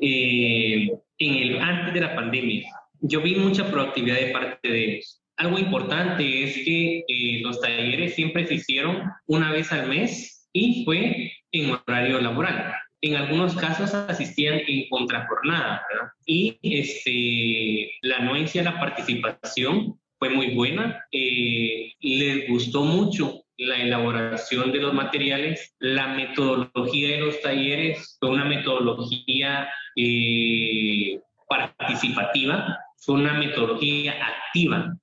Eh, 0.00 0.90
en 1.18 1.34
el 1.34 1.58
antes 1.60 1.94
de 1.94 2.00
la 2.00 2.14
pandemia, 2.14 2.68
yo 3.00 3.20
vi 3.20 3.36
mucha 3.36 3.70
proactividad 3.70 4.16
de 4.16 4.32
parte 4.32 4.68
de 4.68 4.84
ellos. 4.84 5.22
Algo 5.36 5.58
importante 5.58 6.44
es 6.44 6.54
que 6.64 7.04
eh, 7.06 7.40
los 7.42 7.60
talleres 7.60 8.14
siempre 8.14 8.46
se 8.46 8.54
hicieron 8.54 9.02
una 9.26 9.52
vez 9.52 9.72
al 9.72 9.88
mes 9.88 10.48
y 10.52 10.84
fue 10.84 11.32
en 11.52 11.70
horario 11.70 12.20
laboral. 12.20 12.74
En 13.00 13.16
algunos 13.16 13.54
casos 13.54 13.94
asistían 13.94 14.60
en 14.66 14.88
contrajornada, 14.88 15.82
¿verdad? 15.88 16.12
Y 16.26 16.58
este, 16.62 17.92
la 18.02 18.16
anuencia, 18.16 18.62
la 18.62 18.78
participación 18.80 19.98
fue 20.18 20.30
muy 20.30 20.54
buena. 20.54 21.04
Eh, 21.12 21.92
les 22.00 22.48
gustó 22.48 22.82
mucho 22.82 23.44
la 23.58 23.76
elaboración 23.76 24.72
de 24.72 24.78
los 24.78 24.94
materiales, 24.94 25.74
la 25.80 26.08
metodología 26.08 27.08
de 27.08 27.18
los 27.18 27.40
talleres 27.40 28.16
fue 28.20 28.30
una 28.30 28.44
metodología 28.44 29.68
eh, 29.96 31.20
participativa, 31.48 32.78
fue 32.96 33.16
una 33.16 33.34
metodología 33.34 34.14
activa 34.24 34.96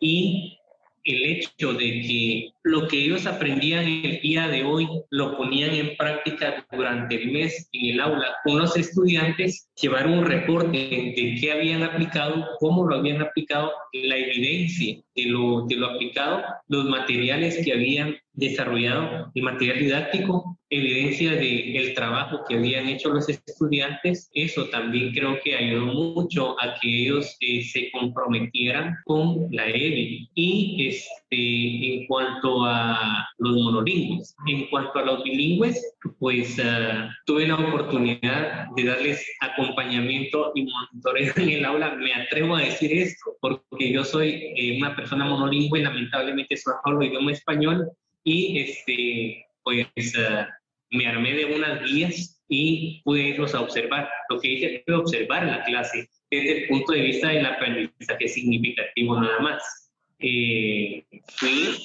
y 0.00 0.58
el 1.04 1.24
hecho 1.24 1.72
de 1.72 2.02
que 2.02 2.50
lo 2.62 2.86
que 2.88 3.04
ellos 3.04 3.26
aprendían 3.26 3.86
el 3.86 4.20
día 4.20 4.48
de 4.48 4.62
hoy 4.62 4.88
lo 5.10 5.36
ponían 5.36 5.74
en 5.74 5.96
práctica 5.96 6.64
durante 6.70 7.16
el 7.16 7.32
mes 7.32 7.68
en 7.72 7.94
el 7.94 8.00
aula. 8.00 8.36
Con 8.44 8.58
los 8.58 8.76
estudiantes, 8.76 9.68
llevar 9.80 10.06
un 10.06 10.24
reporte 10.24 10.78
de 10.78 11.36
qué 11.40 11.52
habían 11.52 11.82
aplicado, 11.82 12.46
cómo 12.60 12.86
lo 12.86 12.96
habían 12.96 13.20
aplicado, 13.20 13.72
la 13.92 14.16
evidencia 14.16 14.98
de 15.16 15.24
lo, 15.26 15.66
de 15.66 15.76
lo 15.76 15.86
aplicado, 15.88 16.42
los 16.68 16.84
materiales 16.84 17.64
que 17.64 17.72
habían 17.72 18.16
desarrollado, 18.34 19.30
el 19.34 19.42
material 19.42 19.78
didáctico, 19.78 20.58
evidencia 20.70 21.32
del 21.32 21.76
el 21.76 21.94
trabajo 21.94 22.40
que 22.48 22.56
habían 22.56 22.88
hecho 22.88 23.10
los 23.10 23.28
estudiantes, 23.28 24.30
eso 24.32 24.68
también 24.70 25.12
creo 25.12 25.38
que 25.44 25.54
ayudó 25.54 25.86
mucho 25.86 26.56
a 26.62 26.78
que 26.80 27.02
ellos 27.02 27.36
eh, 27.40 27.62
se 27.62 27.90
comprometieran 27.90 28.96
con 29.04 29.48
la 29.50 29.68
EBI. 29.68 30.30
Y 30.34 30.88
este, 30.88 31.94
en 31.94 32.06
cuanto 32.06 32.64
a 32.64 33.28
los 33.38 33.54
monolingües, 33.54 34.34
en 34.46 34.66
cuanto 34.68 34.98
a 34.98 35.02
los 35.02 35.24
bilingües, 35.24 35.94
pues 36.18 36.58
uh, 36.58 37.10
tuve 37.26 37.46
la 37.46 37.56
oportunidad 37.56 38.66
de 38.74 38.84
darles 38.84 39.26
acompañamiento 39.40 40.52
y 40.54 40.64
monitoreo 40.64 41.32
en 41.36 41.50
el 41.50 41.64
aula. 41.66 41.94
Me 41.96 42.14
atrevo 42.14 42.56
a 42.56 42.62
decir 42.62 42.92
esto, 42.92 43.36
porque 43.40 43.92
yo 43.92 44.04
soy 44.04 44.54
eh, 44.56 44.78
una 44.78 44.96
persona 44.96 45.26
monolingüe, 45.26 45.82
lamentablemente 45.82 46.56
solo 46.56 46.76
hablo 46.84 47.04
idioma 47.04 47.32
español 47.32 47.92
y 48.24 48.60
este, 48.60 49.46
pues 49.62 49.86
uh, 50.16 50.46
me 50.90 51.06
armé 51.06 51.32
de 51.32 51.46
unas 51.46 51.82
guías 51.82 52.42
y 52.48 53.00
pude 53.02 53.28
irlos 53.28 53.54
a 53.54 53.62
observar. 53.62 54.08
Lo 54.28 54.38
que 54.38 54.52
hice 54.52 54.82
fue 54.84 54.94
observar 54.94 55.46
la 55.46 55.64
clase 55.64 56.08
desde 56.30 56.62
el 56.62 56.68
punto 56.68 56.92
de 56.92 57.00
vista 57.00 57.28
del 57.28 57.46
aprendizaje 57.46 58.28
significativo 58.28 59.20
nada 59.20 59.40
más. 59.40 59.90
Eh, 60.18 61.04
fui, 61.34 61.78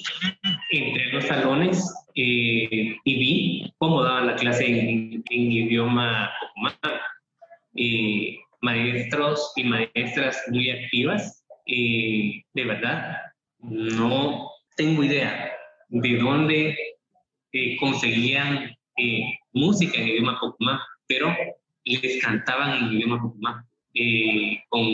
entre 0.70 1.12
los 1.12 1.24
salones 1.24 1.92
eh, 2.14 2.96
y 3.02 3.18
vi 3.18 3.74
cómo 3.78 4.04
daban 4.04 4.28
la 4.28 4.36
clase 4.36 4.64
en, 4.64 5.24
idioma 5.28 6.30
eh, 7.74 8.38
maestros 8.60 9.52
y 9.56 9.64
maestras 9.64 10.40
muy 10.48 10.70
activas, 10.70 11.44
de 11.66 12.64
verdad, 12.64 13.16
no 13.58 14.50
tengo 14.76 15.02
idea 15.02 15.57
de 15.88 16.16
dónde 16.18 16.76
conseguían 17.78 18.76
eh, 18.96 19.38
música 19.52 19.98
en 19.98 20.08
idioma 20.08 20.38
Pocumá, 20.40 20.84
pero 21.06 21.34
les 21.84 22.22
cantaban 22.22 22.78
en 22.78 22.92
idioma 22.92 23.22
Pocumá. 23.22 23.64
Eh, 23.94 24.62
con, 24.68 24.86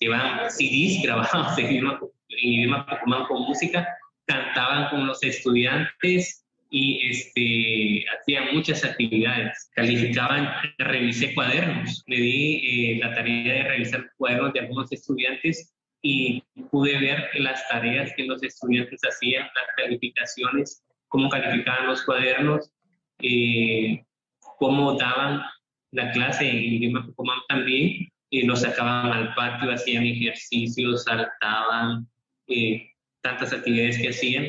llevaban 0.00 0.50
CDs 0.50 1.02
grabados 1.02 1.58
en 1.58 1.72
idioma, 1.72 2.00
en 2.28 2.52
idioma 2.52 2.86
Pocumá 2.86 3.26
con 3.28 3.42
música, 3.42 3.86
cantaban 4.26 4.90
con 4.90 5.06
los 5.06 5.22
estudiantes 5.22 6.44
y 6.70 7.08
este, 7.08 8.04
hacían 8.14 8.54
muchas 8.54 8.84
actividades. 8.84 9.70
Calificaban, 9.74 10.48
revisé 10.78 11.34
cuadernos, 11.34 12.04
me 12.06 12.16
di 12.16 12.92
eh, 12.92 12.98
la 13.02 13.14
tarea 13.14 13.54
de 13.54 13.62
revisar 13.64 14.10
cuadernos 14.16 14.52
de 14.52 14.60
algunos 14.60 14.92
estudiantes 14.92 15.74
y 16.02 16.42
pude 16.70 16.98
ver 16.98 17.28
las 17.34 17.66
tareas 17.68 18.12
que 18.16 18.24
los 18.24 18.42
estudiantes 18.42 19.00
hacían, 19.02 19.42
las 19.42 19.66
calificaciones, 19.76 20.84
cómo 21.08 21.28
calificaban 21.28 21.86
los 21.86 22.04
cuadernos 22.04 22.70
eh, 23.20 24.04
cómo 24.58 24.96
daban 24.96 25.42
la 25.92 26.10
clase 26.12 26.48
en 26.48 26.56
idioma 26.56 27.06
Tucumán 27.06 27.38
también, 27.48 28.08
eh, 28.30 28.46
los 28.46 28.60
sacaban 28.60 29.12
al 29.12 29.34
patio, 29.34 29.72
hacían 29.72 30.04
ejercicios, 30.04 31.04
saltaban, 31.04 32.06
eh, 32.46 32.90
tantas 33.22 33.52
actividades 33.52 33.98
que 33.98 34.08
hacían. 34.10 34.46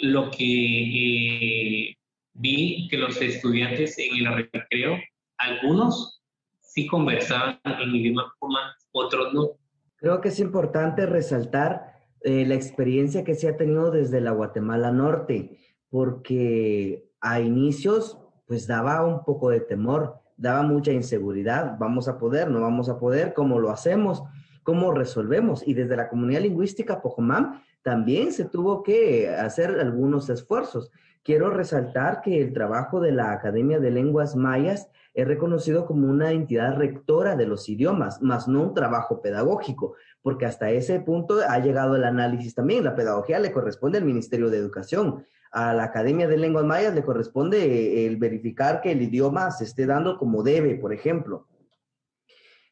Lo 0.00 0.30
que 0.30 1.90
eh, 1.90 1.96
vi 2.34 2.88
que 2.88 2.98
los 2.98 3.20
estudiantes 3.20 3.98
en 3.98 4.16
el 4.16 4.34
recreo, 4.34 4.98
algunos 5.38 6.20
sí 6.60 6.86
conversaban 6.86 7.60
en 7.64 7.94
idioma 7.94 8.30
Tucumán, 8.32 8.72
otros 8.92 9.32
no. 9.32 9.50
Creo 9.96 10.20
que 10.20 10.28
es 10.28 10.40
importante 10.40 11.06
resaltar 11.06 11.94
la 12.22 12.54
experiencia 12.54 13.24
que 13.24 13.34
se 13.34 13.48
ha 13.48 13.56
tenido 13.56 13.90
desde 13.90 14.20
la 14.20 14.32
Guatemala 14.32 14.90
Norte, 14.90 15.58
porque 15.90 17.10
a 17.20 17.40
inicios 17.40 18.18
pues 18.46 18.66
daba 18.66 19.04
un 19.04 19.24
poco 19.24 19.50
de 19.50 19.60
temor, 19.60 20.20
daba 20.36 20.62
mucha 20.62 20.92
inseguridad, 20.92 21.76
vamos 21.78 22.08
a 22.08 22.18
poder, 22.18 22.50
no 22.50 22.60
vamos 22.60 22.88
a 22.88 22.98
poder, 22.98 23.32
cómo 23.34 23.58
lo 23.58 23.70
hacemos, 23.70 24.22
cómo 24.62 24.92
resolvemos. 24.92 25.66
Y 25.66 25.74
desde 25.74 25.96
la 25.96 26.08
comunidad 26.08 26.42
lingüística 26.42 27.00
Pojomam 27.00 27.62
también 27.82 28.32
se 28.32 28.44
tuvo 28.44 28.82
que 28.82 29.28
hacer 29.28 29.80
algunos 29.80 30.28
esfuerzos. 30.28 30.90
Quiero 31.26 31.50
resaltar 31.50 32.22
que 32.22 32.40
el 32.40 32.52
trabajo 32.52 33.00
de 33.00 33.10
la 33.10 33.32
Academia 33.32 33.80
de 33.80 33.90
Lenguas 33.90 34.36
Mayas 34.36 34.88
es 35.12 35.26
reconocido 35.26 35.84
como 35.84 36.08
una 36.08 36.30
entidad 36.30 36.76
rectora 36.76 37.34
de 37.34 37.46
los 37.46 37.68
idiomas, 37.68 38.22
más 38.22 38.46
no 38.46 38.62
un 38.62 38.74
trabajo 38.74 39.20
pedagógico, 39.20 39.96
porque 40.22 40.46
hasta 40.46 40.70
ese 40.70 41.00
punto 41.00 41.40
ha 41.48 41.58
llegado 41.58 41.96
el 41.96 42.04
análisis 42.04 42.54
también. 42.54 42.84
La 42.84 42.94
pedagogía 42.94 43.40
le 43.40 43.50
corresponde 43.50 43.98
al 43.98 44.04
Ministerio 44.04 44.50
de 44.50 44.58
Educación 44.58 45.26
a 45.50 45.72
la 45.72 45.84
Academia 45.84 46.28
de 46.28 46.36
Lenguas 46.36 46.64
Mayas 46.64 46.94
le 46.94 47.02
corresponde 47.02 47.64
eh, 47.64 48.06
el 48.06 48.18
verificar 48.18 48.80
que 48.80 48.92
el 48.92 49.02
idioma 49.02 49.50
se 49.50 49.64
esté 49.64 49.86
dando 49.86 50.18
como 50.18 50.44
debe, 50.44 50.76
por 50.76 50.92
ejemplo. 50.92 51.48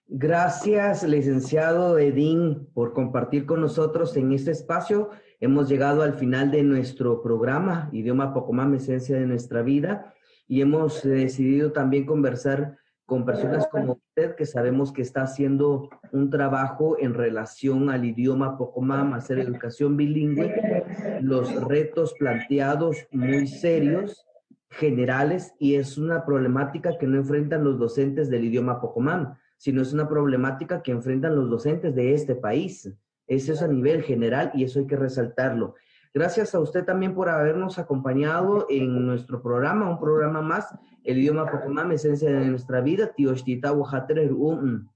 Gracias, 0.07 1.03
licenciado 1.03 1.99
Edín, 1.99 2.69
por 2.75 2.93
compartir 2.93 3.47
con 3.47 3.63
nosotros 3.63 4.17
en 4.17 4.33
este 4.33 4.51
espacio. 4.51 5.11
Hemos 5.41 5.69
llegado 5.69 6.03
al 6.03 6.15
final 6.15 6.51
de 6.51 6.63
nuestro 6.63 7.23
programa, 7.23 7.89
Idioma 7.93 8.33
Pocomam, 8.33 8.75
Esencia 8.75 9.17
de 9.19 9.27
nuestra 9.27 9.63
vida, 9.63 10.15
y 10.47 10.61
hemos 10.61 11.03
decidido 11.03 11.73
también 11.73 12.07
conversar 12.07 12.79
con 13.07 13.25
personas 13.25 13.67
como 13.69 13.93
usted 13.93 14.35
que 14.35 14.47
sabemos 14.47 14.93
que 14.93 15.03
está 15.03 15.23
haciendo 15.23 15.91
un 16.13 16.31
trabajo 16.31 16.97
en 16.99 17.13
relación 17.13 17.91
al 17.91 18.05
idioma 18.05 18.57
Pocomam, 18.57 19.13
hacer 19.13 19.39
educación 19.39 19.97
bilingüe, 19.97 20.85
los 21.21 21.55
retos 21.65 22.15
planteados 22.19 23.07
muy 23.11 23.47
serios, 23.47 24.27
generales, 24.71 25.55
y 25.59 25.75
es 25.75 25.99
una 25.99 26.25
problemática 26.25 26.97
que 26.99 27.07
no 27.07 27.17
enfrentan 27.17 27.65
los 27.65 27.79
docentes 27.79 28.31
del 28.31 28.45
idioma 28.45 28.81
Pocomam, 28.81 29.35
sino 29.59 29.83
es 29.83 29.93
una 29.93 30.09
problemática 30.09 30.83
que 30.83 30.93
enfrentan 30.93 31.37
los 31.37 31.49
docentes 31.49 31.95
de 31.95 32.15
este 32.15 32.35
país. 32.35 32.93
Eso 33.27 33.53
es 33.53 33.63
a 33.63 33.69
nivel 33.69 34.03
general 34.03 34.51
y 34.55 34.65
eso 34.65 34.81
hay 34.81 34.87
que 34.87 34.97
resaltarlo. 34.97 35.75
Gracias 36.13 36.55
a 36.55 36.61
usted 36.61 36.85
también 36.85 37.15
por 37.15 37.29
habernos 37.29 37.79
acompañado 37.79 38.67
en 38.71 39.07
nuestro 39.07 39.43
programa, 39.43 39.91
un 39.91 39.99
programa 39.99 40.43
más, 40.43 40.73
el 41.03 41.19
idioma 41.19 41.51
Pocomam, 41.51 41.91
esencia 41.93 42.31
de 42.31 42.47
nuestra 42.47 42.81
vida, 42.81 43.13
tío 43.15 43.35
Shtita 43.35 43.73
Wahater 43.73 44.31
Um. 44.33 44.89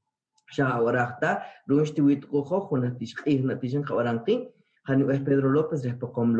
Shawarachta, 0.50 1.44
Runshti 1.66 2.00
Witkojo, 2.00 2.68
Junatishki, 2.68 3.42
Natishan 3.42 3.84
Kawaranki, 3.84 4.48
Hanu 4.84 5.10
es 5.10 5.20
Pedro 5.20 5.50
López, 5.50 5.82
de 5.82 5.92
Pocom 5.94 6.34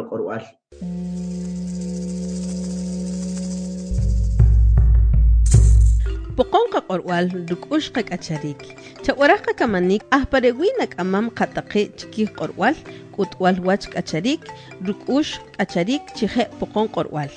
Locorwal. 6.38 6.70
Pokonka 6.70 6.80
qorwal 6.86 7.46
dukushqa 7.46 8.02
k'acharik. 8.02 8.76
Chawaraqqa 9.02 9.54
kamanik 9.56 10.02
ahparewinak 10.10 10.94
amam 10.98 11.30
qataqi 11.30 11.90
chiki 11.96 12.26
qorwal, 12.26 12.74
k'utwal 13.12 13.58
wach 13.64 13.88
k'acharik, 13.88 14.40
dukush 14.80 15.38
k'acharik 15.56 16.02
chije 16.14 16.48
pokon 16.60 16.88
qorwal. 16.88 17.28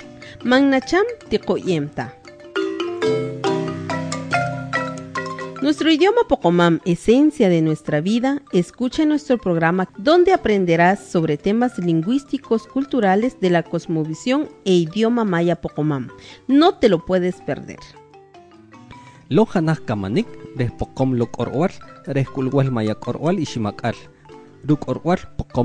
Magnacham 0.44 1.04
tiqoyemta. 1.28 2.12
Nuestro 5.62 5.90
idioma 5.90 6.24
Pocomam, 6.28 6.80
esencia 6.84 7.48
de 7.48 7.62
nuestra 7.62 8.00
vida, 8.00 8.42
escucha 8.52 9.04
nuestro 9.04 9.38
programa 9.38 9.88
donde 9.96 10.32
aprenderás 10.32 10.98
sobre 10.98 11.36
temas 11.36 11.78
lingüísticos 11.78 12.66
culturales 12.66 13.38
de 13.40 13.50
la 13.50 13.62
cosmovisión 13.62 14.48
e 14.64 14.74
idioma 14.74 15.24
maya 15.24 15.60
Pocomam. 15.60 16.08
No 16.48 16.72
te 16.74 16.88
lo 16.88 17.04
puedes 17.06 17.40
perder. 17.42 17.78
Kamanik, 19.86 20.26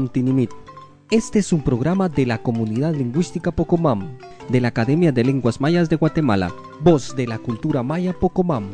tinimit. 0.08 0.52
Este 1.12 1.40
es 1.40 1.52
un 1.52 1.62
programa 1.62 2.08
de 2.08 2.26
la 2.26 2.38
comunidad 2.38 2.96
lingüística 2.96 3.52
Pocomam, 3.52 4.18
de 4.48 4.62
la 4.62 4.70
Academia 4.70 5.12
de 5.12 5.26
Lenguas 5.26 5.60
Mayas 5.60 5.90
de 5.90 5.98
Guatemala, 5.98 6.54
voz 6.80 7.14
de 7.18 7.28
la 7.28 7.40
cultura 7.40 7.84
maya 7.84 8.14
Pocomam. 8.14 8.70